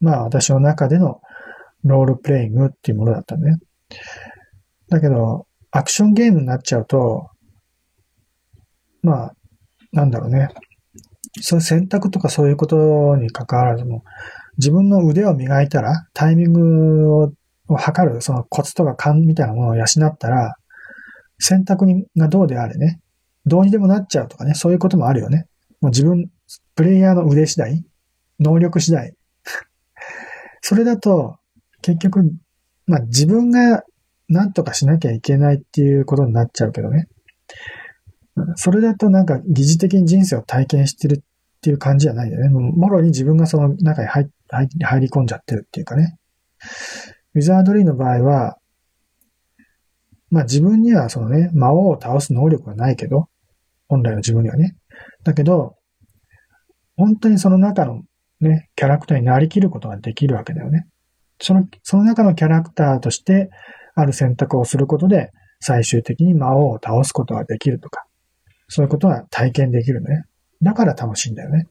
[0.01, 1.21] まあ私の中での
[1.83, 3.57] ロールプレイングっていうものだったんだね。
[4.89, 7.29] だけど、アクションゲームになっちゃうと、
[9.01, 9.35] まあ、
[9.91, 10.49] なんだろうね。
[11.41, 14.03] そういう選択とかそういうことに関わらずも、
[14.57, 17.33] 自分の腕を磨いたら、タイミングを
[17.75, 20.55] 測る、そのコツとか勘みたいなものを養ったら、
[21.39, 21.85] 選択
[22.15, 23.01] がどうであれね、
[23.45, 25.47] どうにでもなっちゃうとかね、そういうこともあるよね。
[25.81, 26.29] もう自分、
[26.75, 27.83] プレイヤーの腕次第、
[28.39, 29.13] 能力次第。
[30.61, 31.37] それだと、
[31.81, 32.31] 結局、
[32.87, 33.83] まあ自分が
[34.27, 37.07] 何とかしなきゃいけないっていうことになっちゃうけどね。
[38.55, 42.49] それだとなんか疑似的に人生を体験してるっていう感じじゃないよね。
[42.49, 44.69] もろに自分がその中に入入
[44.99, 46.17] り込んじゃってるっていうかね。
[47.33, 48.57] ウィザードリーの場合は、
[50.29, 53.27] まあ自分にはそのね、魔王を倒す能力はないけど、
[53.87, 54.75] 本来の自分にはね。
[55.23, 55.75] だけど、
[56.97, 58.03] 本当にその中の
[58.41, 60.87] ね、キャラクターになりきることができるわけだよね。
[61.39, 63.49] その、その中のキャラクターとして、
[63.95, 68.05] ある選択をすることで、最終的に魔王を倒すことができるとか、
[68.67, 70.23] そういうことが体験できるね。
[70.61, 71.67] だから楽しいんだよね。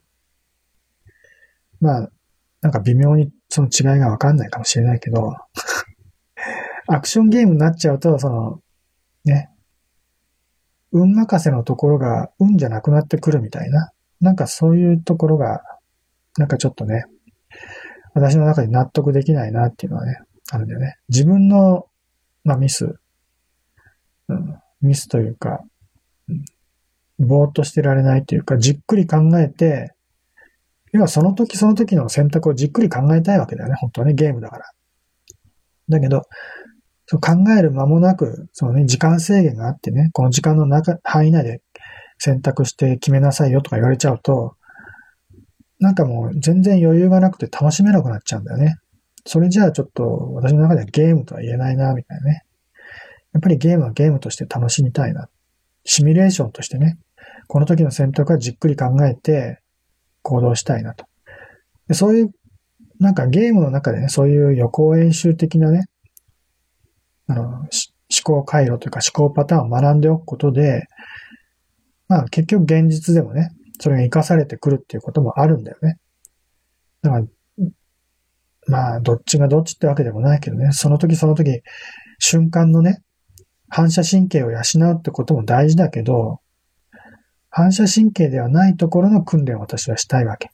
[1.81, 2.11] まあ、
[2.61, 5.35] なんか微妙にその違いがわかんないかもしれないけど、
[6.89, 8.61] アクションゲームになっちゃうと、その、
[9.25, 9.51] ね、
[10.93, 13.91] 運任せのところが運じゃなくなってくるみたいな。
[14.21, 15.63] なんかそういうところが
[16.39, 17.05] なんかちょっとね、
[18.15, 20.19] 私の中で納得できないなっていうのはね、
[20.51, 20.97] あるんだよね。
[21.09, 21.87] 自分の、
[22.45, 22.95] まあ、ミス、
[24.29, 25.61] うん、ミスというか、
[26.29, 26.33] う
[27.25, 29.93] ん、ぼーっとしてられないというか、じっくり考えて、
[30.93, 34.65] 要はその時その時の選択をじっくり考えたいわけだよね、本当はね、ゲームだから。
[35.89, 36.23] だけど、
[37.07, 41.63] そう考える間もなく、そのね、時間制限があってね、この時間の中、範囲内で
[42.19, 44.57] 選択して決めなさいよとか言われちゃうと、
[45.85, 48.77] なんかもう全然余裕がなくて楽しめなくなっちゃうんだよね。
[49.27, 52.43] それじゃあちょっと私の中ではゲームとは言えないな、みたいなね。
[53.35, 55.29] やっぱりゲームはゲームとして楽しみたいな。
[55.85, 56.97] シミュレーションとしてね、
[57.49, 59.61] この時の選択はじっくり考えて
[60.23, 61.05] 行動したいなと。
[61.89, 62.31] でそういう、
[62.99, 65.85] なんかゲームの中でね、そういう予行演習的なね、
[67.27, 67.69] あの、思
[68.23, 70.87] 考回路というか思考パターンを学んでおくことで、
[72.09, 73.51] まあ結局現実でもね、
[73.85, 75.99] それが活かされてくるっていうこともあるんだよね。
[77.03, 77.25] だから、
[78.67, 81.61] まあ、どっちがどっちってわけでもないけどね、その時その時、
[82.19, 83.03] 瞬間のね、
[83.69, 84.63] 反射神経を養う
[84.97, 86.41] ってことも大事だけど、
[87.51, 90.49] 反射神経ではないところの訓練を私はしたいわけ。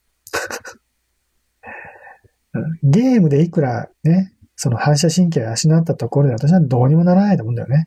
[2.83, 7.85] ゲームでいくらね、その反射神経を養ったところで私はどうにもならないと思うんだよね。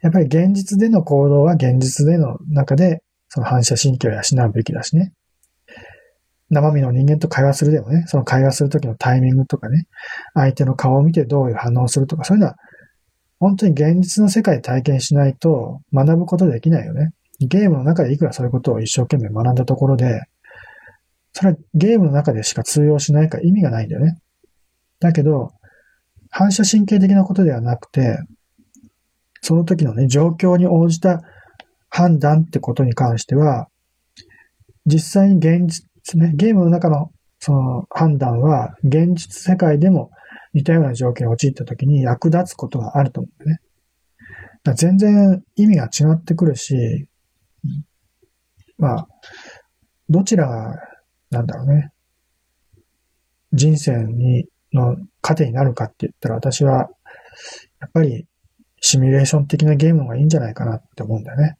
[0.00, 3.04] やっぱり現実での行動は現実での中で
[3.34, 5.14] その反射神経を養うべきだしね。
[6.50, 9.86] 生身の人間と会話するでもね、その会話するときのタイミングとかね、
[10.34, 12.56] 相手の顔を見てどういう反応をするとか、そういうのは、
[13.40, 17.12] 本当に現実の世界で体験しないと学ぶことできないよね。
[17.40, 20.20] ゲームの中でいくらそういうことを一生懸命学んだところで、
[21.32, 24.18] それはゲームの中でしか通用しないから意味がないんだよね。
[25.00, 25.52] だけど、
[26.28, 28.18] 反射神経的なことではなくて、
[29.40, 31.22] その時のね、状況に応じた
[31.94, 33.68] 判断ってことに関しては、
[34.86, 40.10] 実際に現実ね、ゲームの中のその判断は現実世界でも
[40.54, 43.58] 似たような条件に陥った時に役立つことがあると思うんだよ
[44.64, 44.74] ね。
[44.74, 47.08] 全然意味が違ってくるし、
[48.78, 49.08] まあ、
[50.08, 50.76] どちらが、
[51.30, 51.90] なんだろうね、
[53.52, 56.88] 人生に、の糧になるかって言ったら私は、
[57.80, 58.26] やっぱり
[58.80, 61.56] シミュレーション的なゲームがいいんじゃないかなって思うんだよね。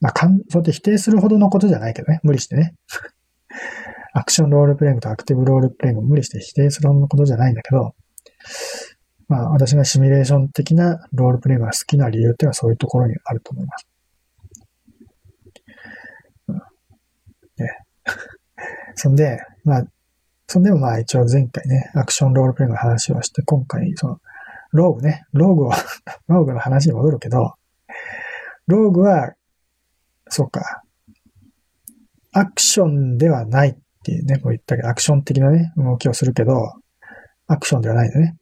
[0.00, 2.20] まあ、かん、そうやって否定するほどのことじゃないけどね。
[2.22, 2.74] 無理してね。
[4.12, 7.94] アクションロールプレイングとアクティブロールプレイング無理して否定するほどのことじゃないんだけど、
[9.28, 13.86] まあ、私がシミュレーション的なロールプレイングが好きな理由っていうのはそういうところにあると思います。
[16.48, 16.62] うん、ね。
[18.96, 19.84] そんで、まあ、
[20.48, 24.18] そんでもまあ一応前回ね、アクションロールプレイングの話をして、今回、その、
[24.72, 25.70] ローグね、ローグを
[26.26, 27.54] ローグの話に戻るけど、
[28.66, 29.34] ローグは
[30.30, 30.82] そうか。
[32.32, 33.74] アクションではないっ
[34.04, 36.54] ていうね、こう言ったけど、アクション的なね、動きをするけど、
[37.48, 38.36] アクションではないよね。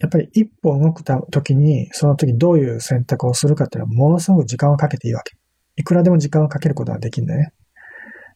[0.00, 5.36] やっぱり一歩動く時に、その時どういう選択をするかっていうのはものすごく時間をかけていいわけ。
[5.76, 7.52] いくらでも時間をかけることができるんだよね。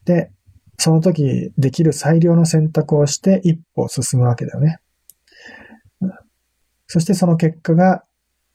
[0.04, 0.30] で、
[0.78, 4.78] その時できる最良の選択をして一歩進むわけだよね。
[6.86, 8.04] そしてその結果が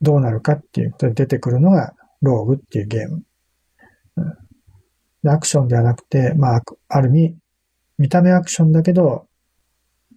[0.01, 3.24] どうなるかっていうことで出てくるのがローグっていうゲーム。
[5.30, 7.38] アクションではなくて、まあ、ある意味、
[7.97, 9.28] 見た目アクションだけど、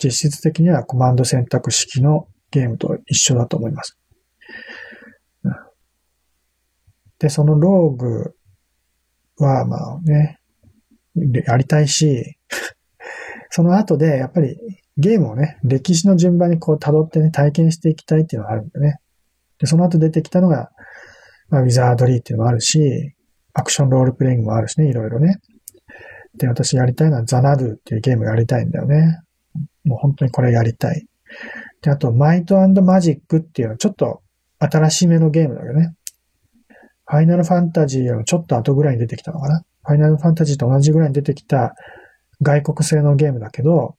[0.02, 3.98] 実質的にはコマンド選択式のゲームと一緒だと思います。
[7.18, 8.34] で、そのローグ
[9.36, 10.38] は、まあね、
[11.44, 12.38] やりたいし、
[13.50, 14.58] その後で、やっぱり
[14.96, 19.00] ゲームをね、歴史の順番にこう辿ってね、体験していきたいっていうのがあるんだよね。
[19.58, 20.70] で、その後出てきたのが、
[21.50, 23.14] まあ、ウィザードリーっていうのもあるし、
[23.52, 25.38] アクションロールプレイングもあるしね、いろいろね。
[26.36, 29.18] で、私やりたいのはザナドゥっていうゲームやりたいんだよね。
[29.84, 31.06] もう本当にこれやりたい。
[31.82, 34.22] で、あと、マイトマジックっていうのはちょっと
[34.58, 35.94] 新しめのゲームだけどね。
[37.06, 39.62] ファイナルファンタジーのちょっと後ぐらいに出てきたのかな。
[39.84, 41.74] ファイナルファンタジーと同じぐらいに出てきた
[42.42, 43.96] 外国製のゲームだけど、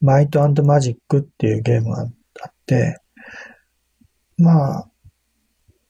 [0.00, 2.98] マイトマジックっていうゲームがあって、
[4.38, 4.90] まあ、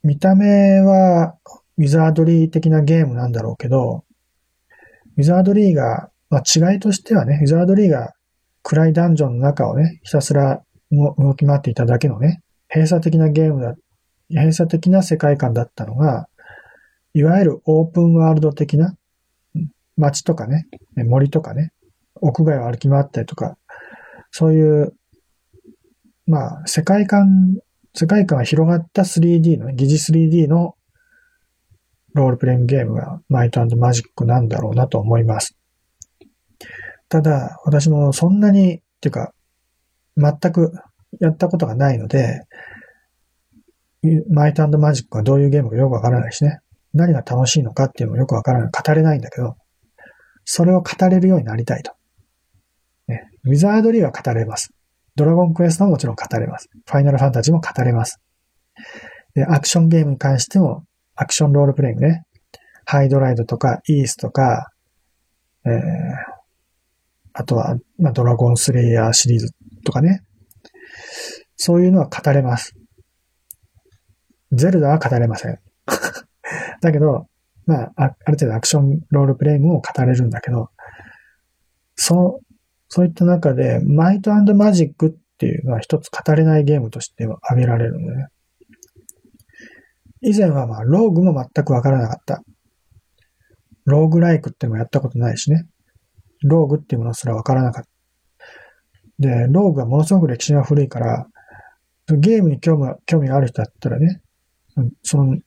[0.02, 1.36] 見た目は
[1.76, 4.04] ウィザードリー的なゲームなんだろうけど、
[5.16, 8.12] ウィザードリーが、まあ、違いとしてはね、ウィザードリーが
[8.62, 13.74] 暗いダンジョンの中をね、ひたすら動き回っていただけのね、閉鎖的なゲームだ、
[14.30, 16.28] 閉鎖的な世界観だったのが、
[17.14, 18.94] いわゆるオープンワールド的な
[19.96, 21.72] 街とかね、森とかね、
[22.20, 23.56] 屋外を歩き回ったりとか、
[24.30, 24.94] そういう、
[26.26, 27.58] まあ、世界観
[27.94, 30.74] 世界観が広がった 3D の、疑似 3D の
[32.14, 35.56] ロールプレイングゲームがマイトマジックなんだろうなと思います。
[37.08, 39.32] ただ、私もそんなに、っていうか、
[40.16, 40.72] 全く
[41.20, 42.42] やったことがないので、
[44.30, 46.60] マイトマジックはどういうゲームかよくわからないしね。
[46.94, 48.70] 何が楽しいのかっていうのもよくわからない。
[48.70, 49.56] 語れないんだけど、
[50.44, 51.92] それを語れるようになりたいと。
[53.06, 54.72] ね、ウィザードリーは語れます。
[55.18, 56.70] ドラゴンクエストももちろん語れます。
[56.86, 58.20] ファイナルファンタジーも語れます。
[59.34, 60.84] で、アクションゲームに関しても、
[61.16, 62.22] アクションロールプレイングね。
[62.84, 64.70] ハイドライドとか、イースとか、
[65.66, 65.72] えー、
[67.32, 69.48] あとは、まあ、ドラゴンスレイヤーシリーズ
[69.84, 70.22] とかね。
[71.56, 72.76] そういうのは語れます。
[74.52, 75.58] ゼルダは語れません。
[76.80, 77.26] だけど、
[77.66, 80.70] まあ、ある程度アクションロールプレイングも語れるんだけど、
[81.96, 82.47] そう、
[82.88, 88.26] そういった中で、マイトマジックっていうのは一つ語れないゲームとしては挙げられるのね。
[90.20, 92.42] 以前はまあ、ローグも全くわからなかった。
[93.84, 95.66] ローグライクってもやったことないしね。
[96.42, 97.90] ローグっていうものすらわからなかった。
[99.18, 101.26] で、ローグはものすごく歴史が古いから、
[102.08, 104.20] ゲームに興味興味がある人だったらね、
[105.02, 105.38] その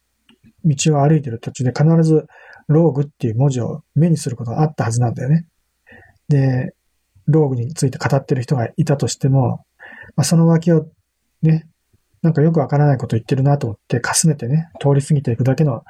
[0.66, 2.26] 道を歩いてる途中で必ず
[2.68, 5.46] ローグっていう文字を目にすることがあったはずなんだよね。
[6.28, 6.74] で、
[7.28, 9.66] ローグについて語ってる人がいたとしても、
[10.16, 10.88] まあ、その脇を
[11.42, 11.68] ね、
[12.22, 15.84] なんかよくわからないこと言ってるなと思ってかすめてね、通り過ぎていくだけの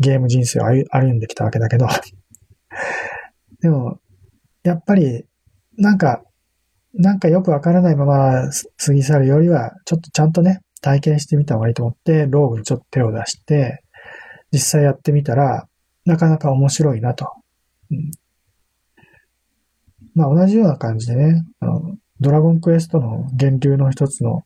[0.00, 1.86] ゲーム人生を歩んできたわけだけど、
[3.60, 4.00] でも、
[4.64, 5.24] やっぱり、
[5.76, 6.22] なんか、
[6.94, 13.82] なんかよくわからないまま過ぎ去るよりは、ちょっとちゃんとね、体験してみた方がいいと思って、ローグにちょっと手を出して、
[14.52, 15.68] 実際やってみたら、
[16.04, 17.32] なかなか面白いなと。
[17.90, 18.10] うん、
[20.18, 24.42] まあ同じような感じでね、あの、ドラゴンクエストの源流の一つの、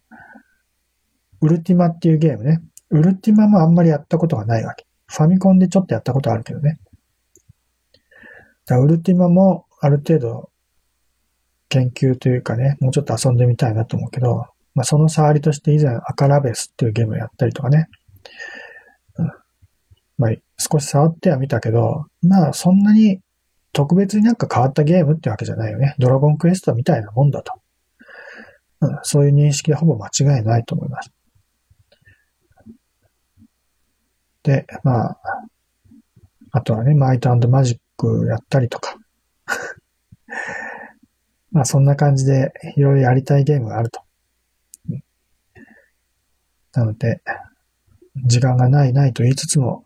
[1.41, 2.61] ウルティマっていうゲームね。
[2.91, 4.87] ウルティマもあんまりやったことがないわけ。
[5.07, 6.79] ファミコンでちょっとやったことあるけどね。
[8.67, 10.51] だウルティマもある程度
[11.71, 14.45] 研究というかね、もうちょっと遊んでみたいなと思うけど、
[14.75, 17.89] まあその触りとして以前アカラベスっていうゲームをやったりとかね。
[19.17, 19.31] うん、
[20.19, 23.21] まあ少し触ってはみたけど、まあそんなに
[23.73, 25.95] 特別になんか変わったゲームってわけじゃないよね。
[25.99, 27.53] ドラゴンクエストみたいなもんだと。
[28.81, 31.11] うん、そういう認識でほぼ間違いないと思います。
[34.43, 35.19] で、まあ、
[36.51, 38.97] あとはね、マイトマジックやったりとか。
[41.53, 44.03] まあそんな感じでいろいろやりたいゲームがあると。
[46.75, 47.23] なので、
[48.25, 49.85] 時間がないないと言いつつも、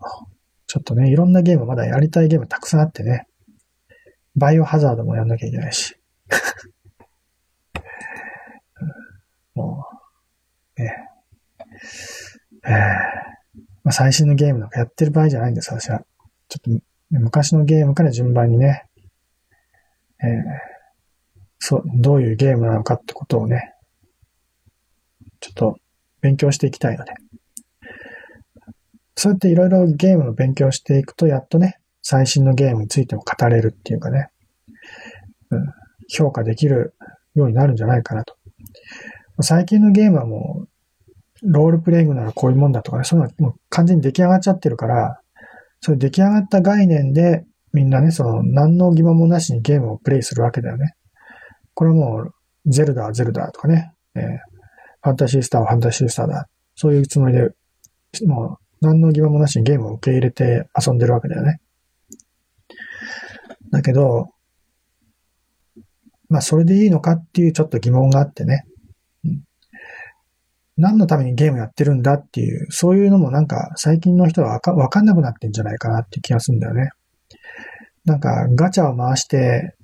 [0.66, 3.26] ちょっとね、いろんなゲームまだやりたいゲームたくさんあってね、
[4.36, 5.96] バイオハザードもやんなきゃいけないし。
[9.54, 9.84] も
[10.76, 11.08] う、ね、
[12.64, 13.26] えー
[13.86, 16.00] まあ、最新のゲームなんかやってる場合じゃないんです、私は。
[16.48, 18.84] ちょっと、昔のゲームから順番にね、
[20.20, 20.28] えー、
[21.60, 23.74] そう、どういうゲームなのかってことをね、
[25.38, 25.78] ちょっと
[26.20, 27.14] 勉強していきたいので。
[29.14, 31.78] そうやっていろいろゲームの勉強していくと、やっとね、
[32.08, 34.28] 最新のゲームについても語れるっていうかね、
[35.50, 35.60] うん、
[36.08, 36.94] 評価できる
[37.34, 38.36] ようになるんじゃないかなと。
[39.40, 40.68] 最近のゲームはもう、
[41.42, 45.20] ロールプレイングならこういうもんだとかね、そういうのはもう完全に出来上がっちゃってるから、
[45.80, 50.92] それ出来上がった概念でみんなね、その何の疑問もなしにゲームをプレイするわけだよね。
[51.74, 54.22] これはもう、ゼルダはゼルダとかね、えー、
[55.02, 56.46] ファンタシースターはファンタシースターだ。
[56.76, 57.50] そういうつもりで、
[58.26, 61.58] もう何の疑問もなしにゲームを受け入れて遊んでるわけだよね。
[63.70, 64.28] だけど、
[66.28, 68.64] まあそれでいいのかっていうちょっと疑問があってね。
[69.24, 69.42] うん、
[70.76, 76.90] 何のためにゲームやってるんだっていう、そういうのもなんか最近の人はわかかんなくなってんじゃないかなって気がするんだよね。
[78.04, 79.74] なんかガチャを回して、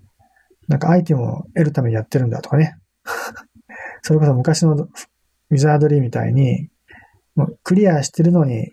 [0.68, 2.76] なんかアイテムを得るためにやってるんだとかね。
[4.02, 6.68] それこそ昔のウィザードリーみたいに、
[7.34, 8.72] もうクリアしてるのに、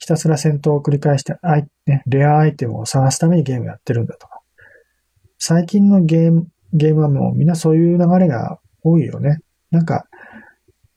[0.00, 4.40] ひたすら戦闘を繰り返して、アイね、レアアイテムを探すためにゲームやってるんだとか。
[5.38, 9.38] 最近のゲーム、ゲームはもうみんなそういう流れが多いよね。
[9.70, 10.06] なんか、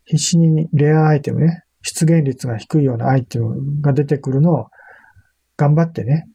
[0.05, 4.67] 必死にレアアイテムね、出現率が低いようなアイテムが出てくるのを
[5.57, 6.25] 頑張ってね、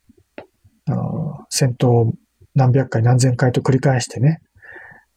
[0.87, 2.13] あの、戦闘を
[2.55, 4.41] 何百回何千回と繰り返してね。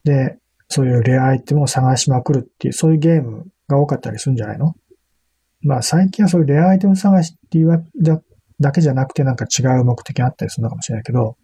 [0.04, 0.38] で、
[0.68, 4.74] そういうレアアイテムを探しまくるっていう、そういうゲームが多かったりするんじゃないの？
[5.62, 7.84] まあ最近はそういうレアアイテム探しっていう
[8.60, 11.36] だけじゃなくてなんか違う目的があったりするのかもしれないけど、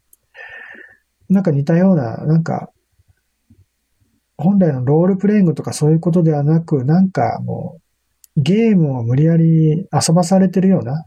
[1.28, 2.70] なんか似たような、なんか、
[4.36, 7.78] 本来のロールプレイングとかそういうことではなく、なんかも
[8.36, 11.04] う、ゲームを無理やり遊ばされてるような、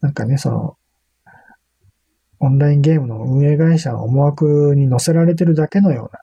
[0.00, 0.76] なんかね、その、
[2.40, 6.20] オンラインゲームの運営会社の思惑に乗せられてるだけのような、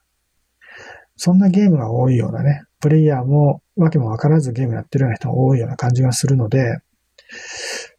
[1.15, 6.79] そんなゲームが多いようなね、プレイヤーもわけもわからずゲームやってるような人が多いような感じがするので、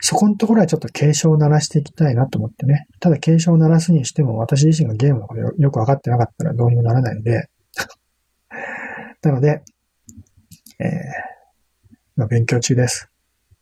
[0.01, 2.87] そこのところはちょっと警鐘を鳴らしていきたいなと思ってね。
[3.01, 7.49] ただ警鐘を鳴らすにしても私自身がゲームのことよくわかってなかったらどうにもならないので、
[9.23, 9.63] なので、
[10.81, 10.89] えー、
[12.17, 13.09] 今勉強中です。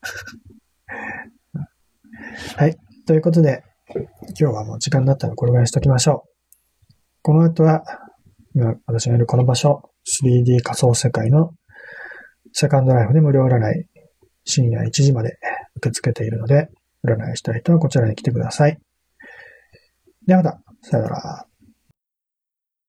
[2.57, 2.77] はい。
[3.07, 3.65] ということで、
[3.95, 6.31] 今日はもう時間になったのでこれぐらいにしときましょう。
[7.23, 7.85] この後は、
[8.55, 9.91] 今私がいるこの場所、
[10.23, 11.55] 3D 仮想世界の
[12.59, 13.87] セカンドライフで無料占い、
[14.47, 15.37] 深夜1時まで
[15.77, 16.71] 受け付けているので、
[17.05, 18.79] 占いしたい人はこちらに来てください。
[20.27, 21.47] ではまた、さよなら。